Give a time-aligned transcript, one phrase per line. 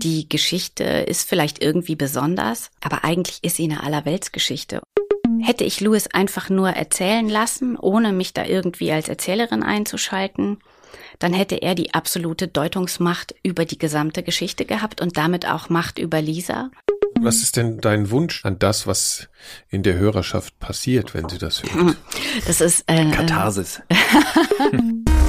[0.00, 4.80] Die Geschichte ist vielleicht irgendwie besonders, aber eigentlich ist sie eine Allerweltsgeschichte.
[5.40, 10.58] Hätte ich Louis einfach nur erzählen lassen, ohne mich da irgendwie als Erzählerin einzuschalten,
[11.18, 15.98] dann hätte er die absolute Deutungsmacht über die gesamte Geschichte gehabt und damit auch Macht
[15.98, 16.70] über Lisa.
[17.20, 19.28] Was ist denn dein Wunsch an das, was
[19.68, 21.96] in der Hörerschaft passiert, wenn sie das hört?
[22.46, 23.82] Das ist äh, Katharsis.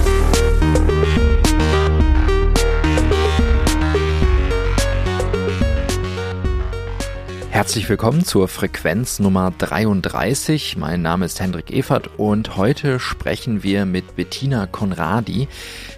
[7.59, 10.77] Herzlich willkommen zur Frequenz Nummer 33.
[10.77, 15.49] Mein Name ist Hendrik Evert und heute sprechen wir mit Bettina Conradi,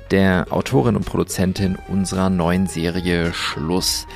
[0.10, 4.08] der Autorin und Produzentin unserer neuen Serie Schluss.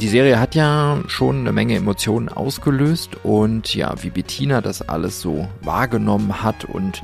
[0.00, 5.20] Die Serie hat ja schon eine Menge Emotionen ausgelöst und ja, wie Bettina das alles
[5.20, 7.02] so wahrgenommen hat und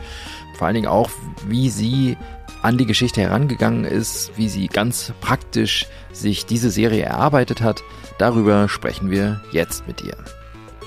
[0.56, 1.10] vor allen Dingen auch,
[1.48, 2.16] wie sie
[2.64, 7.82] an die Geschichte herangegangen ist, wie sie ganz praktisch sich diese Serie erarbeitet hat,
[8.16, 10.16] darüber sprechen wir jetzt mit ihr.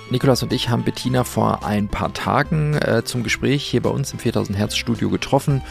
[0.09, 4.11] Nikolas und ich haben Bettina vor ein paar Tagen äh, zum Gespräch hier bei uns
[4.11, 5.61] im 4000 Hertz Studio getroffen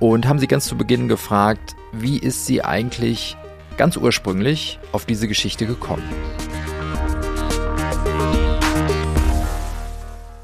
[0.00, 3.36] und haben sie ganz zu Beginn gefragt, wie ist sie eigentlich
[3.76, 6.02] ganz ursprünglich auf diese Geschichte gekommen?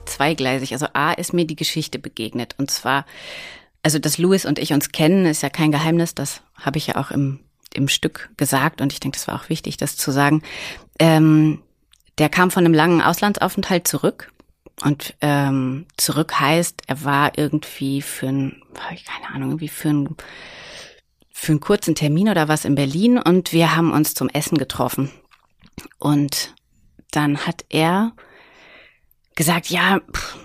[0.04, 0.72] Zweigleisig.
[0.72, 3.06] Also A ist mir die Geschichte begegnet und zwar
[3.82, 6.14] also, dass Louis und ich uns kennen, ist ja kein Geheimnis.
[6.14, 7.40] Das habe ich ja auch im,
[7.72, 10.42] im Stück gesagt und ich denke, das war auch wichtig, das zu sagen.
[10.98, 11.62] Ähm,
[12.18, 14.32] der kam von einem langen Auslandsaufenthalt zurück.
[14.82, 20.16] Und ähm, zurück heißt, er war irgendwie für ein, keine Ahnung, irgendwie für ein
[21.32, 25.10] für einen kurzen Termin oder was in Berlin und wir haben uns zum Essen getroffen.
[25.98, 26.54] Und
[27.12, 28.12] dann hat er
[29.36, 30.02] gesagt, ja,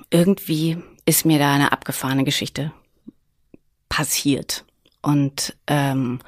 [0.10, 2.72] irgendwie ist mir da eine abgefahrene Geschichte
[3.96, 4.66] passiert.
[5.02, 6.20] Und ähm,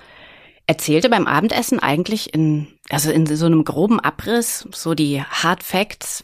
[0.68, 6.24] erzählte beim Abendessen eigentlich in, also in so einem groben Abriss, so die Hard Facts,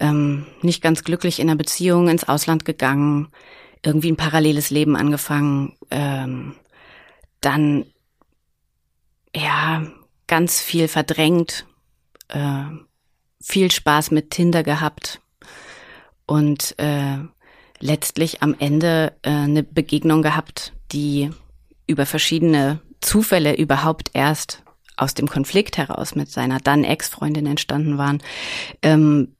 [0.00, 3.28] ähm, nicht ganz glücklich in der Beziehung, ins Ausland gegangen,
[3.84, 6.56] irgendwie ein paralleles Leben angefangen, ähm,
[7.40, 7.86] dann
[9.36, 9.86] ja
[10.26, 11.64] ganz viel verdrängt,
[12.28, 12.64] äh,
[13.40, 15.20] viel Spaß mit Tinder gehabt
[16.26, 17.18] und äh,
[17.80, 21.30] letztlich am Ende äh, eine Begegnung gehabt, die
[21.86, 24.62] über verschiedene Zufälle überhaupt erst
[24.96, 28.22] aus dem Konflikt heraus mit seiner dann Ex-Freundin entstanden waren,
[28.82, 29.34] ähm,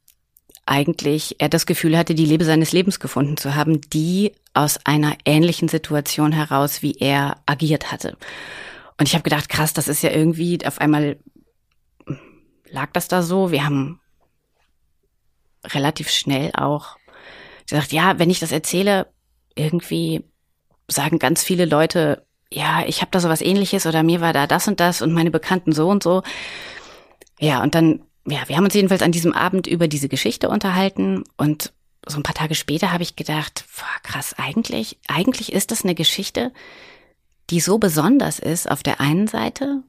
[0.65, 5.15] eigentlich er das Gefühl hatte, die Liebe seines Lebens gefunden zu haben, die aus einer
[5.23, 8.17] ähnlichen Situation heraus, wie er agiert hatte.
[8.97, 11.17] Und ich habe gedacht, krass, das ist ja irgendwie auf einmal
[12.69, 13.51] lag das da so.
[13.51, 13.99] Wir haben
[15.65, 16.97] relativ schnell auch
[17.65, 19.07] Sie sagt, ja, wenn ich das erzähle,
[19.55, 20.23] irgendwie
[20.87, 24.47] sagen ganz viele Leute, ja, ich habe da so was ähnliches oder mir war da
[24.47, 26.21] das und das und meine Bekannten so und so.
[27.39, 31.23] Ja, und dann, ja, wir haben uns jedenfalls an diesem Abend über diese Geschichte unterhalten
[31.37, 31.73] und
[32.07, 35.95] so ein paar Tage später habe ich gedacht, boah, krass, eigentlich, eigentlich ist das eine
[35.95, 36.53] Geschichte,
[37.49, 39.81] die so besonders ist auf der einen Seite,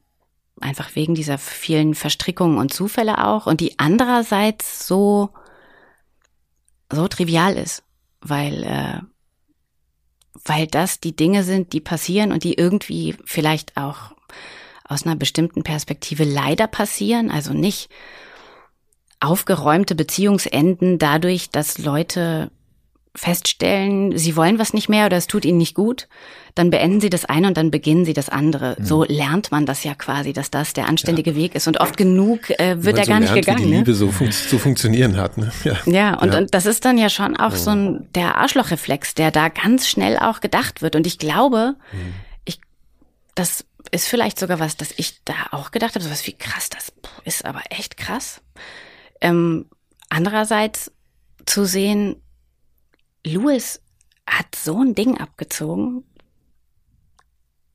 [0.59, 5.29] einfach wegen dieser vielen Verstrickungen und Zufälle auch, und die andererseits so
[6.91, 7.83] so trivial ist,
[8.21, 9.01] weil äh,
[10.45, 14.13] weil das die Dinge sind, die passieren und die irgendwie vielleicht auch
[14.83, 17.89] aus einer bestimmten Perspektive leider passieren, also nicht
[19.19, 22.51] aufgeräumte Beziehungsenden dadurch, dass Leute
[23.17, 26.07] feststellen, sie wollen was nicht mehr oder es tut ihnen nicht gut,
[26.53, 28.75] dann beenden sie das eine und dann beginnen sie das andere.
[28.77, 28.85] Mhm.
[28.85, 31.35] So lernt man das ja quasi, dass das der anständige ja.
[31.35, 31.67] Weg ist.
[31.67, 33.65] Und oft genug äh, wird er so gar lernt, nicht gegangen.
[33.65, 33.97] Wie die Liebe ne?
[33.97, 35.37] so fun zu funktionieren hat.
[35.37, 35.51] Ne?
[35.63, 36.37] Ja, ja, und, ja.
[36.37, 40.17] und das ist dann ja schon auch so ein der Arschlochreflex, der da ganz schnell
[40.17, 40.95] auch gedacht wird.
[40.95, 42.13] Und ich glaube, mhm.
[42.45, 42.59] ich
[43.33, 46.69] das ist vielleicht sogar was, dass ich da auch gedacht habe, so was wie krass,
[46.69, 48.41] das ist aber echt krass.
[49.21, 49.65] Ähm,
[50.09, 50.91] andererseits
[51.45, 52.17] zu sehen,
[53.25, 53.81] Louis
[54.27, 56.03] hat so ein Ding abgezogen.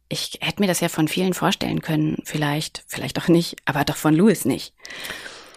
[0.08, 3.96] Ich hätte mir das ja von vielen vorstellen können, vielleicht, vielleicht auch nicht, aber doch
[3.96, 4.74] von Louis nicht.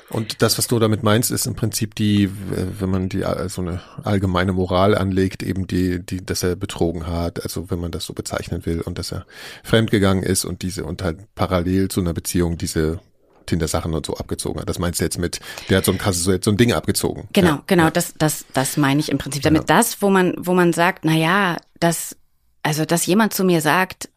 [0.09, 3.81] Und das, was du damit meinst, ist im Prinzip die, wenn man die so eine
[4.03, 8.13] allgemeine Moral anlegt, eben die, die, dass er betrogen hat, also wenn man das so
[8.13, 9.25] bezeichnen will, und dass er
[9.63, 12.99] fremdgegangen ist und diese und halt parallel zu einer Beziehung diese
[13.45, 14.69] Tinder-Sachen und so abgezogen hat.
[14.69, 15.39] Das meinst du jetzt mit,
[15.69, 17.27] der hat so ein, so, so ein Ding abgezogen.
[17.33, 17.91] Genau, ja, genau, ja.
[17.91, 19.43] das, das, das meine ich im Prinzip.
[19.43, 19.79] Damit genau.
[19.79, 22.15] das, wo man, wo man sagt, na ja, das,
[22.63, 24.09] also, dass jemand zu mir sagt,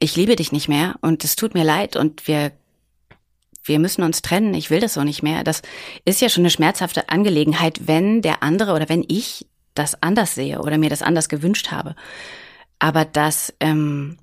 [0.00, 2.52] ich liebe dich nicht mehr und es tut mir leid und wir,
[3.64, 5.44] wir müssen uns trennen, ich will das so nicht mehr.
[5.44, 5.62] Das
[6.04, 10.60] ist ja schon eine schmerzhafte Angelegenheit, wenn der andere oder wenn ich das anders sehe
[10.60, 11.94] oder mir das anders gewünscht habe.
[12.78, 14.18] Aber dass, ähm,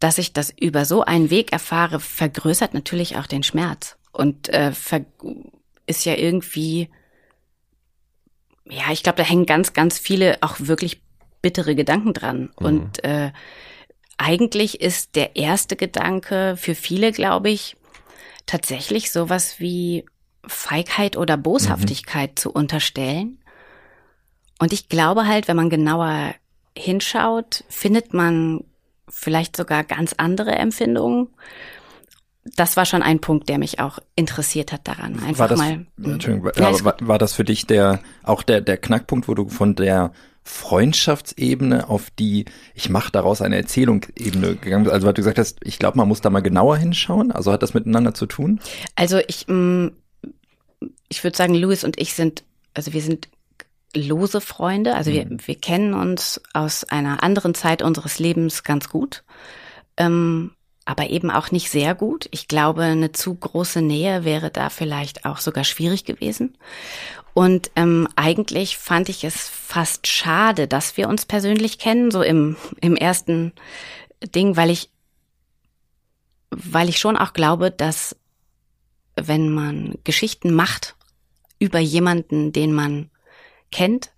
[0.00, 4.72] dass ich das über so einen Weg erfahre, vergrößert natürlich auch den Schmerz und äh,
[5.86, 6.88] ist ja irgendwie,
[8.64, 11.00] ja, ich glaube, da hängen ganz, ganz viele auch wirklich
[11.42, 12.50] bittere Gedanken dran.
[12.58, 12.66] Mhm.
[12.66, 13.32] Und äh,
[14.16, 17.76] eigentlich ist der erste Gedanke für viele, glaube ich,
[18.46, 20.04] tatsächlich sowas wie
[20.46, 22.36] Feigheit oder Boshaftigkeit mhm.
[22.36, 23.38] zu unterstellen.
[24.58, 26.34] Und ich glaube halt, wenn man genauer
[26.76, 28.64] hinschaut, findet man
[29.10, 31.28] vielleicht sogar ganz andere Empfindungen.
[32.56, 35.20] Das war schon ein Punkt, der mich auch interessiert hat daran.
[35.22, 35.86] Einfach war das, mal.
[36.02, 39.74] Entschuldigung, ja, war, war das für dich der auch der der Knackpunkt, wo du von
[39.74, 40.12] der
[40.44, 44.94] Freundschaftsebene auf die ich mache daraus eine Erzählungsebene gegangen bist?
[44.94, 47.32] Also weil du gesagt hast, ich glaube, man muss da mal genauer hinschauen.
[47.32, 48.60] Also hat das miteinander zu tun?
[48.94, 49.88] Also ich mm,
[51.10, 53.28] ich würde sagen, Louis und ich sind also wir sind
[53.94, 54.94] lose Freunde.
[54.94, 55.38] Also wir, mhm.
[55.44, 59.24] wir kennen uns aus einer anderen Zeit unseres Lebens ganz gut,
[59.96, 60.52] ähm,
[60.84, 62.28] aber eben auch nicht sehr gut.
[62.30, 66.56] Ich glaube, eine zu große Nähe wäre da vielleicht auch sogar schwierig gewesen.
[67.34, 72.56] Und ähm, eigentlich fand ich es fast schade, dass wir uns persönlich kennen, so im,
[72.80, 73.52] im ersten
[74.34, 74.90] Ding, weil ich,
[76.50, 78.16] weil ich schon auch glaube, dass
[79.14, 80.96] wenn man Geschichten macht
[81.58, 83.10] über jemanden, den man
[83.70, 84.10] kennt,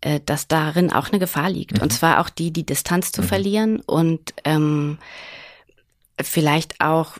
[0.00, 1.78] äh, dass darin auch eine Gefahr liegt.
[1.78, 1.82] Mhm.
[1.82, 3.26] Und zwar auch die, die Distanz zu mhm.
[3.26, 4.98] verlieren und ähm,
[6.20, 7.18] vielleicht auch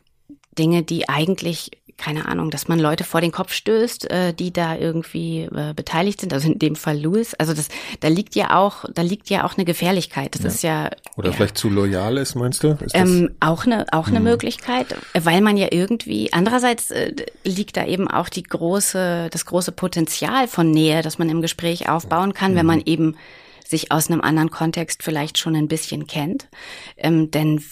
[0.59, 4.77] Dinge, die eigentlich keine Ahnung, dass man Leute vor den Kopf stößt, äh, die da
[4.77, 6.33] irgendwie äh, beteiligt sind.
[6.33, 7.35] Also in dem Fall Louis.
[7.35, 7.69] Also das,
[8.01, 10.35] da liegt ja auch, da liegt ja auch eine Gefährlichkeit.
[10.35, 10.49] Das ja.
[10.49, 12.77] ist ja oder ja, vielleicht zu loyal ist, meinst du?
[12.81, 14.25] Ist ähm, auch eine auch eine hm.
[14.25, 17.13] Möglichkeit, weil man ja irgendwie andererseits äh,
[17.45, 21.89] liegt da eben auch die große das große Potenzial von Nähe, dass man im Gespräch
[21.89, 22.59] aufbauen kann, hm.
[22.59, 23.17] wenn man eben
[23.65, 26.49] sich aus einem anderen Kontext vielleicht schon ein bisschen kennt.
[26.97, 27.63] Ähm, denn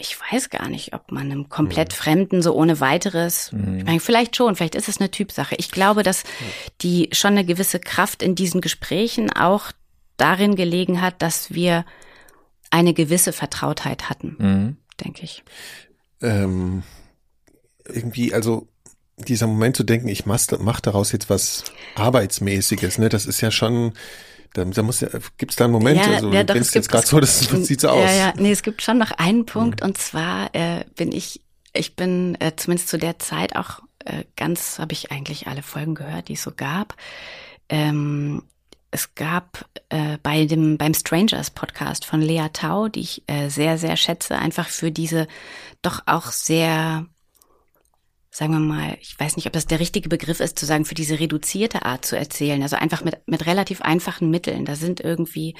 [0.00, 1.96] ich weiß gar nicht, ob man einem komplett mhm.
[1.96, 3.78] Fremden so ohne weiteres, mhm.
[3.78, 5.56] ich meine, vielleicht schon, vielleicht ist es eine Typsache.
[5.56, 6.22] Ich glaube, dass
[6.80, 9.72] die schon eine gewisse Kraft in diesen Gesprächen auch
[10.16, 11.84] darin gelegen hat, dass wir
[12.70, 14.76] eine gewisse Vertrautheit hatten, mhm.
[15.04, 15.42] denke ich.
[16.22, 16.84] Ähm,
[17.84, 18.68] irgendwie, also
[19.16, 21.64] dieser Moment zu denken, ich mach, mach daraus jetzt was
[21.96, 23.94] Arbeitsmäßiges, ne, das ist ja schon,
[24.54, 26.88] da, da muss ja, gibt es da einen Moment, ja, also ja, doch, es jetzt
[26.88, 28.04] gerade so, das sieht so aus.
[28.04, 29.88] Ja, ja, nee, es gibt schon noch einen Punkt mhm.
[29.88, 31.42] und zwar äh, bin ich,
[31.72, 35.94] ich bin äh, zumindest zu der Zeit auch äh, ganz, habe ich eigentlich alle Folgen
[35.94, 36.94] gehört, die es so gab.
[37.68, 38.42] Ähm,
[38.90, 43.76] es gab äh, bei dem beim Strangers Podcast von Lea Tau, die ich äh, sehr
[43.76, 45.28] sehr schätze, einfach für diese
[45.82, 47.06] doch auch sehr
[48.30, 50.94] sagen wir mal, ich weiß nicht, ob das der richtige Begriff ist, zu sagen, für
[50.94, 52.62] diese reduzierte Art zu erzählen.
[52.62, 54.64] Also einfach mit, mit relativ einfachen Mitteln.
[54.64, 55.54] Da sind irgendwie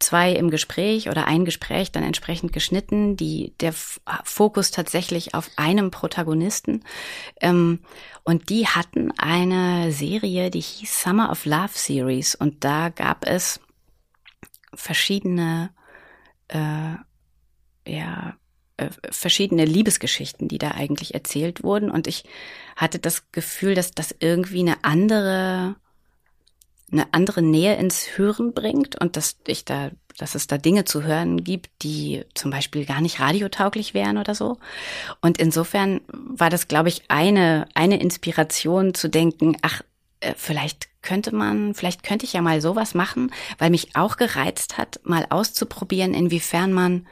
[0.00, 5.90] zwei im Gespräch oder ein Gespräch dann entsprechend geschnitten, die der Fokus tatsächlich auf einem
[5.90, 6.82] Protagonisten.
[7.40, 7.80] Ähm,
[8.24, 12.34] und die hatten eine Serie, die hieß Summer of Love Series.
[12.34, 13.60] Und da gab es
[14.74, 15.70] verschiedene
[16.48, 16.94] äh,
[17.86, 18.36] ja,
[19.10, 21.90] verschiedene Liebesgeschichten, die da eigentlich erzählt wurden.
[21.90, 22.24] Und ich
[22.76, 25.76] hatte das Gefühl, dass das irgendwie eine andere,
[26.92, 31.02] eine andere Nähe ins Hören bringt und dass ich da, dass es da Dinge zu
[31.02, 34.58] hören gibt, die zum Beispiel gar nicht radiotauglich wären oder so.
[35.20, 39.82] Und insofern war das, glaube ich, eine, eine Inspiration zu denken, ach,
[40.20, 44.78] äh, vielleicht könnte man, vielleicht könnte ich ja mal sowas machen, weil mich auch gereizt
[44.78, 47.06] hat, mal auszuprobieren, inwiefern man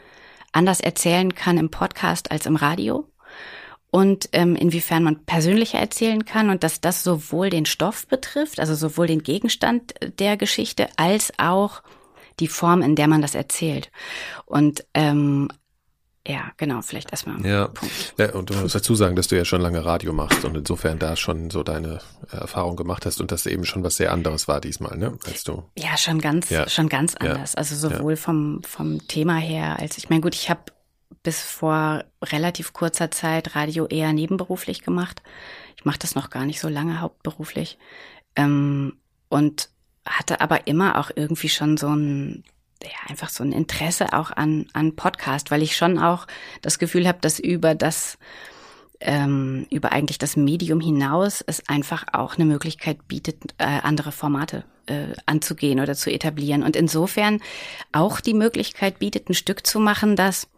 [0.53, 3.07] anders erzählen kann im Podcast als im Radio
[3.91, 8.75] und ähm, inwiefern man persönlicher erzählen kann und dass das sowohl den Stoff betrifft, also
[8.75, 11.83] sowohl den Gegenstand der Geschichte als auch
[12.41, 13.91] die Form, in der man das erzählt.
[14.45, 15.49] Und ähm,
[16.29, 17.45] ja, genau, vielleicht erstmal.
[17.45, 17.71] Ja.
[18.19, 20.99] ja, und du musst dazu sagen, dass du ja schon lange Radio machst und insofern
[20.99, 24.47] da schon so deine äh, Erfahrung gemacht hast und das eben schon was sehr anderes
[24.47, 25.19] war diesmal, ne?
[25.25, 25.65] Als du.
[25.79, 26.69] Ja, schon ganz, ja.
[26.69, 27.53] schon ganz anders.
[27.53, 27.59] Ja.
[27.59, 28.17] Also sowohl ja.
[28.17, 30.61] vom, vom Thema her, als ich meine, gut, ich habe
[31.23, 35.23] bis vor relativ kurzer Zeit Radio eher nebenberuflich gemacht.
[35.77, 37.79] Ich mache das noch gar nicht so lange hauptberuflich.
[38.37, 38.99] Ähm,
[39.31, 39.71] und
[40.05, 42.45] hatte aber immer auch irgendwie schon so ein
[42.83, 46.27] ja, einfach so ein Interesse auch an, an Podcast, weil ich schon auch
[46.63, 48.19] das Gefühl habe, dass über das,
[49.01, 54.65] ähm, über eigentlich das Medium hinaus es einfach auch eine Möglichkeit bietet, äh, andere Formate
[54.87, 56.63] äh, anzugehen oder zu etablieren.
[56.63, 57.41] Und insofern
[57.93, 60.49] auch die Möglichkeit bietet, ein Stück zu machen, das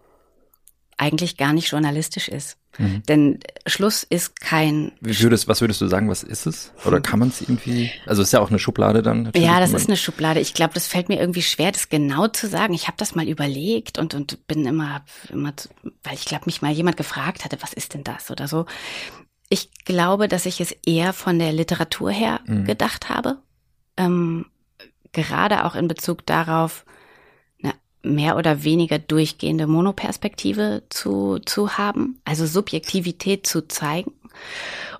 [1.00, 2.59] eigentlich gar nicht journalistisch ist.
[2.78, 3.02] Mhm.
[3.09, 4.92] Denn Schluss ist kein.
[5.00, 6.73] Würdest, was würdest du sagen, was ist es?
[6.85, 7.90] Oder kann man es irgendwie?
[8.07, 9.33] Also ist ja auch eine Schublade dann.
[9.35, 10.40] Ja, das ist eine Schublade.
[10.40, 12.75] Ich glaube, das fällt mir irgendwie schwer, das genau zu sagen.
[12.75, 15.54] Ich habe das mal überlegt und und bin immer, immer,
[16.04, 18.66] weil ich glaube, mich mal jemand gefragt hatte, was ist denn das oder so.
[19.49, 22.66] Ich glaube, dass ich es eher von der Literatur her mhm.
[22.66, 23.38] gedacht habe.
[23.97, 24.47] Ähm,
[25.12, 26.85] gerade auch in Bezug darauf,
[28.02, 34.12] mehr oder weniger durchgehende Monoperspektive zu, zu haben, also Subjektivität zu zeigen.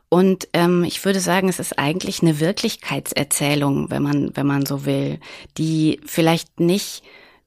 [0.09, 4.85] Und ähm, ich würde sagen, es ist eigentlich eine Wirklichkeitserzählung, wenn man, wenn man so
[4.85, 5.21] will,
[5.57, 7.05] die vielleicht nicht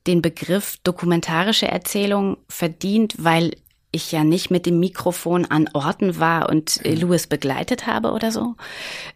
[0.07, 3.55] den Begriff dokumentarische Erzählung verdient, weil
[3.91, 8.31] ich ja nicht mit dem Mikrofon an Orten war und äh, Louis begleitet habe oder
[8.31, 8.55] so.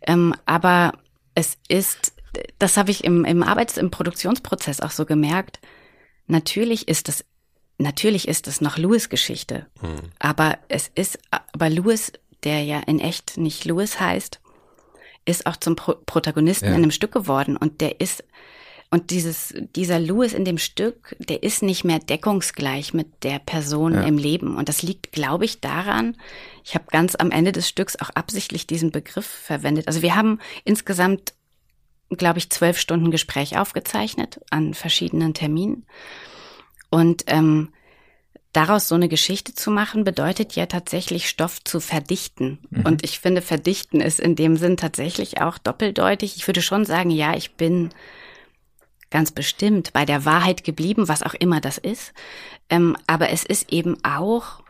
[0.06, 0.94] Ähm, aber
[1.34, 2.14] es ist,
[2.60, 5.60] das habe ich im, im Arbeits-, im Produktionsprozess auch so gemerkt,
[6.28, 7.26] natürlich ist es,
[7.78, 9.68] natürlich ist es noch Louis Geschichte.
[9.80, 10.12] Hm.
[10.20, 12.12] Aber es ist, aber Louis,
[12.44, 14.40] der ja in echt nicht Louis heißt,
[15.26, 16.72] ist auch zum Pro Protagonisten ja.
[16.72, 18.24] in einem Stück geworden und der ist,
[18.90, 23.94] und dieses, dieser Louis in dem Stück, der ist nicht mehr deckungsgleich mit der Person
[23.96, 24.04] ja.
[24.04, 24.56] im Leben.
[24.56, 26.16] Und das liegt, glaube ich, daran,
[26.64, 29.88] ich habe ganz am Ende des Stücks auch absichtlich diesen Begriff verwendet.
[29.88, 31.34] Also wir haben insgesamt
[32.10, 35.86] glaube ich, zwölf Stunden Gespräch aufgezeichnet an verschiedenen Terminen.
[36.90, 37.74] Und ähm,
[38.54, 42.60] daraus so eine Geschichte zu machen, bedeutet ja tatsächlich Stoff zu verdichten.
[42.70, 42.86] Mhm.
[42.86, 46.38] Und ich finde, verdichten ist in dem Sinn tatsächlich auch doppeldeutig.
[46.38, 47.90] Ich würde schon sagen, ja, ich bin
[49.10, 52.14] ganz bestimmt bei der Wahrheit geblieben, was auch immer das ist.
[52.70, 54.64] Ähm, aber es ist eben auch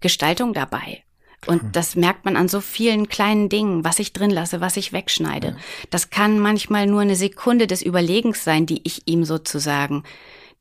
[0.00, 1.02] Gestaltung dabei.
[1.46, 1.72] Und hm.
[1.72, 5.48] das merkt man an so vielen kleinen Dingen, was ich drin lasse, was ich wegschneide.
[5.48, 5.56] Ja.
[5.90, 10.02] Das kann manchmal nur eine Sekunde des Überlegens sein, die ich ihm sozusagen,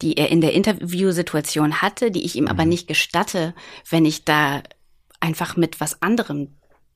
[0.02, 2.50] die er in der Interviewsituation hatte, die ich ihm mhm.
[2.50, 3.54] aber nicht gestatte,
[3.90, 4.62] wenn ich da
[5.20, 6.50] einfach mit was anderem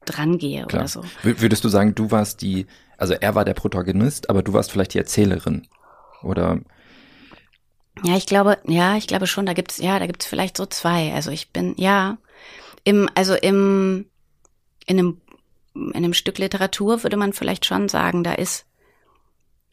[0.05, 0.81] drangehe Klar.
[0.81, 1.03] oder so.
[1.23, 2.67] Würdest du sagen, du warst die,
[2.97, 5.67] also er war der Protagonist, aber du warst vielleicht die Erzählerin?
[6.21, 6.59] Oder?
[8.03, 11.13] Ja, ich glaube, ja, ich glaube schon, da gibt's, ja, da gibt's vielleicht so zwei.
[11.13, 12.17] Also ich bin, ja,
[12.83, 14.05] im, also im,
[14.85, 15.21] in einem,
[15.73, 18.65] in einem Stück Literatur würde man vielleicht schon sagen, da ist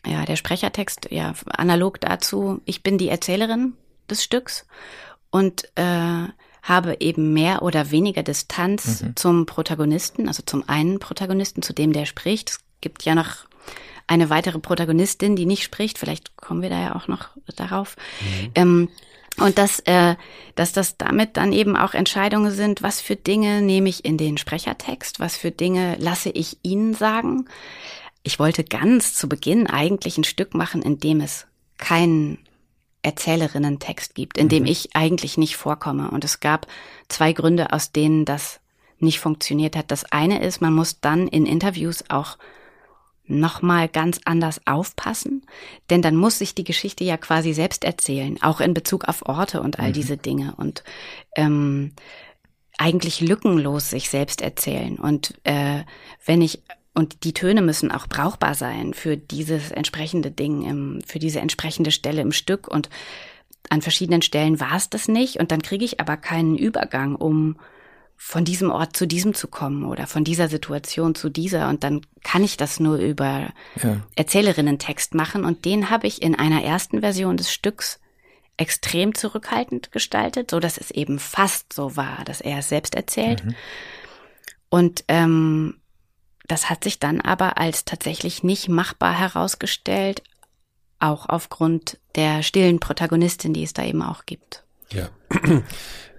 [0.06, 2.60] ja der Sprechertext ja analog dazu.
[2.64, 3.74] Ich bin die Erzählerin
[4.08, 4.66] des Stücks
[5.30, 6.28] und äh,
[6.62, 9.16] habe eben mehr oder weniger Distanz mhm.
[9.16, 12.50] zum Protagonisten, also zum einen Protagonisten, zu dem der spricht.
[12.50, 13.46] Es gibt ja noch
[14.06, 15.98] eine weitere Protagonistin, die nicht spricht.
[15.98, 17.96] Vielleicht kommen wir da ja auch noch darauf.
[18.20, 18.50] Mhm.
[18.54, 18.88] Ähm,
[19.38, 20.16] und dass, äh,
[20.54, 24.38] dass das damit dann eben auch Entscheidungen sind, was für Dinge nehme ich in den
[24.38, 27.46] Sprechertext, was für Dinge lasse ich Ihnen sagen.
[28.22, 31.46] Ich wollte ganz zu Beginn eigentlich ein Stück machen, in dem es
[31.78, 32.38] keinen
[33.02, 34.68] Erzählerinnen-Text gibt, in dem mhm.
[34.68, 36.10] ich eigentlich nicht vorkomme.
[36.10, 36.66] Und es gab
[37.08, 38.60] zwei Gründe, aus denen das
[38.98, 39.90] nicht funktioniert hat.
[39.90, 42.38] Das eine ist, man muss dann in Interviews auch
[43.26, 45.46] nochmal ganz anders aufpassen,
[45.90, 49.60] denn dann muss sich die Geschichte ja quasi selbst erzählen, auch in Bezug auf Orte
[49.62, 49.94] und all mhm.
[49.94, 50.84] diese Dinge und
[51.36, 51.92] ähm,
[52.78, 54.96] eigentlich lückenlos sich selbst erzählen.
[54.96, 55.82] Und äh,
[56.24, 56.62] wenn ich
[56.96, 61.90] und die Töne müssen auch brauchbar sein für dieses entsprechende Ding, im, für diese entsprechende
[61.90, 62.68] Stelle im Stück.
[62.68, 62.88] Und
[63.68, 65.38] an verschiedenen Stellen war es das nicht.
[65.38, 67.56] Und dann kriege ich aber keinen Übergang, um
[68.16, 72.00] von diesem Ort zu diesem zu kommen oder von dieser Situation zu dieser und dann
[72.24, 73.50] kann ich das nur über
[73.82, 74.00] ja.
[74.16, 78.00] Erzählerinnen-Text machen und den habe ich in einer ersten Version des Stücks
[78.56, 83.44] extrem zurückhaltend gestaltet, so dass es eben fast so war, dass er es selbst erzählt.
[83.44, 83.54] Mhm.
[84.70, 85.80] Und ähm,
[86.46, 90.22] das hat sich dann aber als tatsächlich nicht machbar herausgestellt,
[90.98, 94.64] auch aufgrund der stillen Protagonistin, die es da eben auch gibt.
[94.90, 95.10] Ja.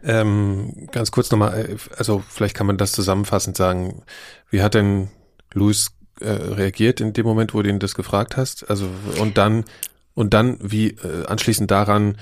[0.03, 4.03] Ähm, ganz kurz nochmal, äh, also vielleicht kann man das zusammenfassend sagen.
[4.49, 5.09] Wie hat denn
[5.53, 8.69] Luis äh, reagiert in dem Moment, wo du ihn das gefragt hast?
[8.69, 8.89] Also
[9.19, 9.65] und dann
[10.13, 12.17] und dann wie äh, anschließend daran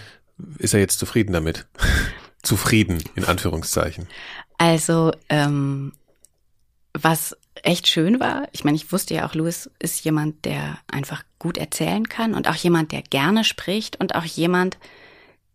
[0.58, 1.65] ist er jetzt zufrieden damit?
[2.44, 4.08] zufrieden in Anführungszeichen.
[4.58, 5.94] Also ähm,
[6.94, 11.24] was echt schön war, ich meine, ich wusste ja auch, Louis ist jemand, der einfach
[11.39, 14.77] gut erzählen kann und auch jemand, der gerne spricht und auch jemand,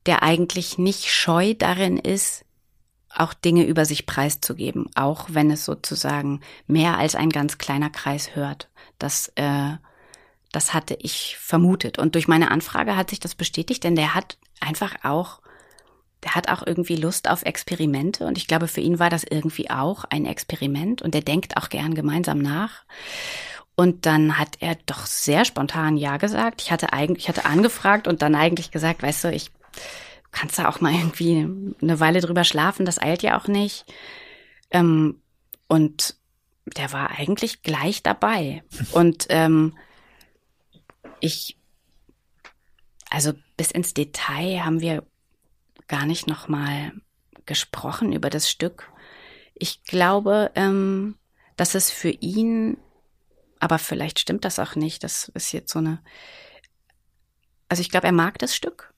[0.07, 2.45] der eigentlich nicht scheu darin ist,
[3.15, 8.37] auch Dinge über sich preiszugeben, auch wenn es sozusagen mehr als ein ganz kleiner Kreis
[8.37, 8.69] hört.
[8.99, 9.73] Das, äh,
[10.53, 11.99] das hatte ich vermutet.
[11.99, 15.41] Und durch meine Anfrage hat sich das bestätigt, denn der hat einfach auch,
[16.23, 18.27] der hat auch irgendwie Lust auf Experimente.
[18.27, 21.03] Und ich glaube, für ihn war das irgendwie auch ein Experiment.
[21.03, 22.85] Und der denkt auch gern gemeinsam nach.
[23.75, 26.61] Und dann hat er doch sehr spontan Ja gesagt.
[26.63, 29.51] Ich hatte eigentlich, ich hatte angefragt und dann eigentlich gesagt, weißt du, ich
[30.33, 33.85] kannst da auch mal irgendwie eine Weile drüber schlafen, das eilt ja auch nicht.
[34.71, 35.21] Ähm,
[35.69, 36.17] und
[36.67, 38.63] der war eigentlich gleich dabei.
[38.93, 39.77] Und ähm,
[41.21, 41.59] ich,
[43.11, 45.05] also bis ins Detail haben wir
[45.89, 46.93] gar nicht noch mal
[47.47, 48.93] gesprochen über das Stück.
[49.55, 51.17] Ich glaube, ähm,
[51.57, 52.79] dass es für ihn,
[53.59, 55.03] aber vielleicht stimmt das auch nicht.
[55.05, 56.03] Das ist jetzt so eine.
[57.69, 58.95] Also ich glaube, er mag das Stück.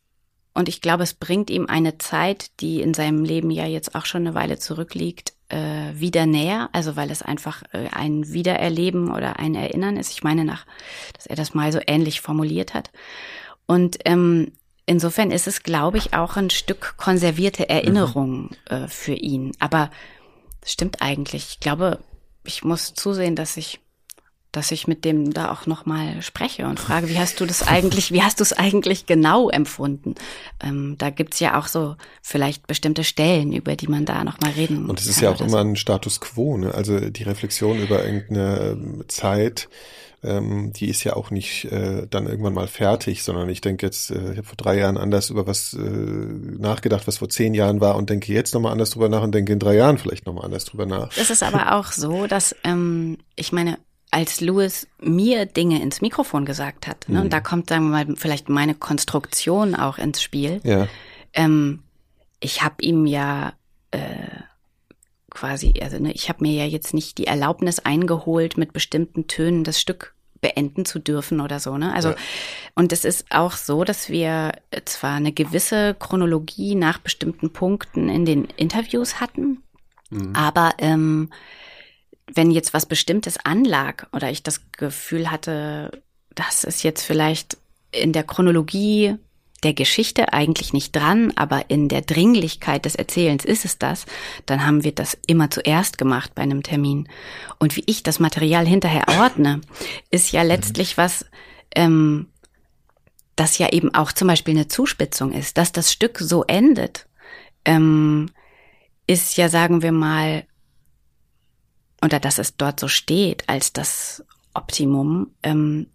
[0.55, 4.05] Und ich glaube, es bringt ihm eine Zeit, die in seinem Leben ja jetzt auch
[4.05, 6.69] schon eine Weile zurückliegt, äh, wieder näher.
[6.73, 10.11] Also weil es einfach äh, ein Wiedererleben oder ein Erinnern ist.
[10.11, 10.67] Ich meine nach,
[11.15, 12.91] dass er das mal so ähnlich formuliert hat.
[13.67, 14.53] Und ähm,
[14.85, 18.77] insofern ist es, glaube ich, auch ein Stück konservierte Erinnerung mhm.
[18.77, 19.53] äh, für ihn.
[19.59, 19.91] Aber
[20.65, 21.47] stimmt eigentlich.
[21.51, 22.01] Ich glaube,
[22.45, 23.81] ich muss zusehen, dass ich
[24.53, 27.67] dass ich mit dem da auch noch mal spreche und frage, wie hast du das
[27.67, 30.15] eigentlich, wie hast du es eigentlich genau empfunden?
[30.63, 34.51] Ähm, da gibt's ja auch so vielleicht bestimmte Stellen, über die man da noch mal
[34.51, 35.59] reden Und es ist ja auch immer so.
[35.59, 36.75] ein Status quo, ne?
[36.75, 39.71] also die Reflexion über irgendeine ähm, Zeit,
[40.23, 44.11] ähm, die ist ja auch nicht äh, dann irgendwann mal fertig, sondern ich denke jetzt,
[44.11, 47.81] äh, ich habe vor drei Jahren anders über was äh, nachgedacht, was vor zehn Jahren
[47.81, 50.45] war und denke jetzt nochmal anders drüber nach und denke in drei Jahren vielleicht nochmal
[50.45, 51.11] anders drüber nach.
[51.17, 53.79] Es ist aber auch so, dass ähm, ich meine,
[54.13, 57.25] als Louis mir Dinge ins Mikrofon gesagt hat, ne, mhm.
[57.25, 60.61] und da kommt dann mal vielleicht meine Konstruktion auch ins Spiel.
[60.63, 60.87] Ja.
[61.33, 61.83] Ähm,
[62.39, 63.55] ich habe ihm ja
[63.91, 64.43] äh,
[65.31, 69.65] quasi, also ne, ich habe mir ja jetzt nicht die Erlaubnis eingeholt, mit bestimmten Tönen
[69.65, 71.95] das Stück beenden zu dürfen oder so, ne?
[71.95, 72.17] Also, ja.
[72.75, 74.53] und es ist auch so, dass wir
[74.85, 79.63] zwar eine gewisse Chronologie nach bestimmten Punkten in den Interviews hatten,
[80.11, 80.35] mhm.
[80.35, 81.31] aber ähm,
[82.33, 86.03] wenn jetzt was Bestimmtes anlag oder ich das Gefühl hatte,
[86.35, 87.59] das ist jetzt vielleicht
[87.91, 89.17] in der Chronologie
[89.63, 94.07] der Geschichte eigentlich nicht dran, aber in der Dringlichkeit des Erzählens ist es das,
[94.47, 97.09] dann haben wir das immer zuerst gemacht bei einem Termin.
[97.59, 99.61] Und wie ich das Material hinterher ordne,
[100.11, 101.27] ist ja letztlich was,
[101.77, 102.27] ähm,
[103.37, 107.07] das ja eben auch zum Beispiel eine Zuspitzung ist, dass das Stück so endet,
[107.65, 108.31] ähm,
[109.07, 110.45] ist ja, sagen wir mal,
[112.03, 114.25] oder dass es dort so steht als das
[114.55, 115.87] Optimum, ähm,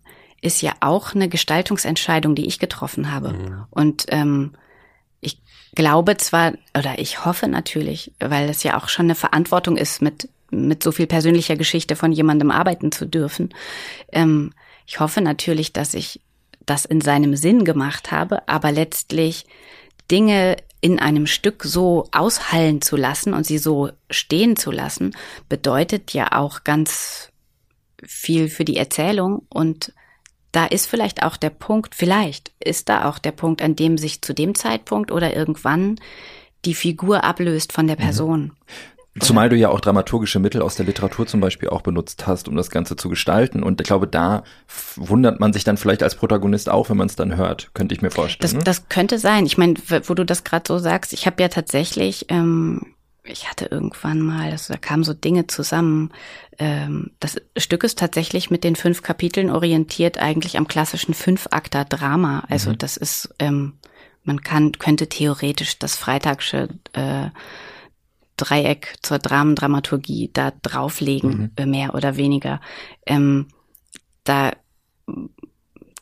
[0.41, 3.33] ist ja auch eine Gestaltungsentscheidung, die ich getroffen habe.
[3.33, 3.65] Mhm.
[3.69, 4.53] Und ähm,
[5.19, 5.41] ich
[5.75, 10.29] glaube zwar, oder ich hoffe natürlich, weil es ja auch schon eine Verantwortung ist, mit,
[10.49, 13.53] mit so viel persönlicher Geschichte von jemandem arbeiten zu dürfen.
[14.11, 14.53] Ähm,
[14.85, 16.21] ich hoffe natürlich, dass ich
[16.65, 19.45] das in seinem Sinn gemacht habe, aber letztlich
[20.11, 25.15] Dinge in einem Stück so aushallen zu lassen und sie so stehen zu lassen,
[25.49, 27.31] bedeutet ja auch ganz
[28.03, 29.93] viel für die Erzählung und
[30.51, 34.21] da ist vielleicht auch der Punkt, vielleicht ist da auch der Punkt, an dem sich
[34.21, 35.99] zu dem Zeitpunkt oder irgendwann
[36.65, 38.03] die Figur ablöst von der mhm.
[39.19, 42.55] Zumal du ja auch dramaturgische Mittel aus der Literatur zum Beispiel auch benutzt hast, um
[42.55, 43.63] das Ganze zu gestalten.
[43.63, 44.43] Und ich glaube, da
[44.95, 48.01] wundert man sich dann vielleicht als Protagonist auch, wenn man es dann hört, könnte ich
[48.01, 48.55] mir vorstellen.
[48.55, 49.45] Das, das könnte sein.
[49.45, 49.75] Ich meine,
[50.05, 54.51] wo du das gerade so sagst, ich habe ja tatsächlich, ähm, ich hatte irgendwann mal,
[54.51, 56.11] also da kamen so Dinge zusammen.
[56.59, 62.43] Ähm, das Stück ist tatsächlich mit den fünf Kapiteln orientiert eigentlich am klassischen Fünfakter-Drama.
[62.49, 62.77] Also mhm.
[62.77, 63.73] das ist, ähm,
[64.23, 67.29] man kann, könnte theoretisch das Freitagsche äh,
[68.37, 71.51] Dreieck zur Dramendramaturgie da drauflegen, mhm.
[71.55, 72.61] Äh, mehr oder weniger.
[73.05, 73.47] Ähm,
[74.23, 74.51] da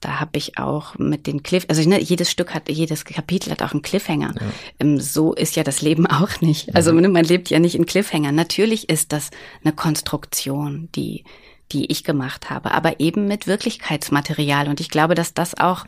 [0.02, 3.64] da habe ich auch mit den Cliff, also ne, jedes Stück hat, jedes Kapitel hat
[3.64, 4.36] auch einen Cliffhanger.
[4.36, 4.48] Ja.
[4.80, 6.76] Ähm, so ist ja das Leben auch nicht.
[6.76, 7.12] Also mhm.
[7.12, 8.32] man lebt ja nicht in Cliffhanger.
[8.32, 9.32] Natürlich ist das
[9.64, 11.24] eine Konstruktion, die
[11.72, 14.68] die ich gemacht habe, aber eben mit Wirklichkeitsmaterial.
[14.68, 15.86] Und ich glaube, dass das auch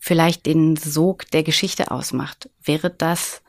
[0.00, 2.50] vielleicht den Sog der Geschichte ausmacht.
[2.62, 3.42] Wäre das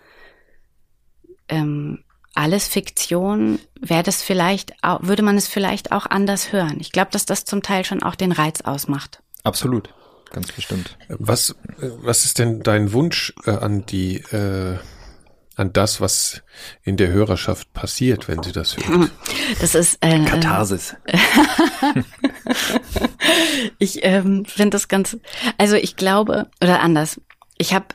[1.52, 2.00] ähm,
[2.34, 6.78] alles Fiktion, wäre das vielleicht, würde man es vielleicht auch anders hören.
[6.80, 9.22] Ich glaube, dass das zum Teil schon auch den Reiz ausmacht.
[9.44, 9.94] Absolut,
[10.32, 10.98] ganz bestimmt.
[11.10, 14.78] Was, was ist denn dein Wunsch äh, an die, äh,
[15.58, 16.42] an das, was
[16.84, 19.12] in der Hörerschaft passiert, wenn sie das hört?
[19.60, 20.96] Das ist äh, Katharsis.
[23.80, 25.18] ich ähm, finde das ganz,
[25.58, 27.20] also ich glaube oder anders.
[27.58, 27.88] Ich habe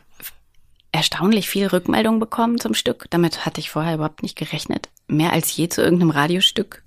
[0.97, 3.07] erstaunlich viel Rückmeldung bekommen zum Stück.
[3.11, 4.89] Damit hatte ich vorher überhaupt nicht gerechnet.
[5.07, 6.83] Mehr als je zu irgendeinem Radiostück.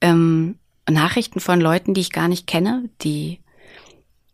[0.00, 0.58] Ähm,
[0.88, 3.40] Nachrichten von Leuten, die ich gar nicht kenne, die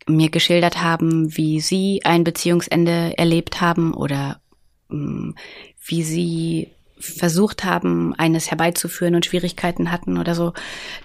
[0.07, 4.39] mir geschildert haben, wie sie ein Beziehungsende erlebt haben oder
[4.91, 5.35] ähm,
[5.83, 10.53] wie sie versucht haben, eines herbeizuführen und Schwierigkeiten hatten oder so.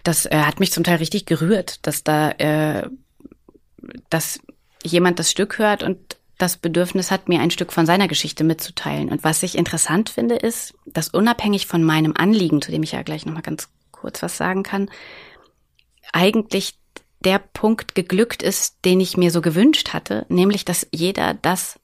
[0.04, 2.88] Das äh, hat mich zum Teil richtig gerührt, dass da, äh,
[4.10, 4.40] dass
[4.84, 9.10] jemand das Stück hört und das Bedürfnis hat, mir ein Stück von seiner Geschichte mitzuteilen.
[9.10, 13.02] Und was ich interessant finde, ist, dass unabhängig von meinem Anliegen, zu dem ich ja
[13.02, 14.88] gleich nochmal ganz kurz was sagen kann,
[16.12, 16.78] eigentlich
[17.20, 21.80] der Punkt geglückt ist, den ich mir so gewünscht hatte, nämlich dass jeder das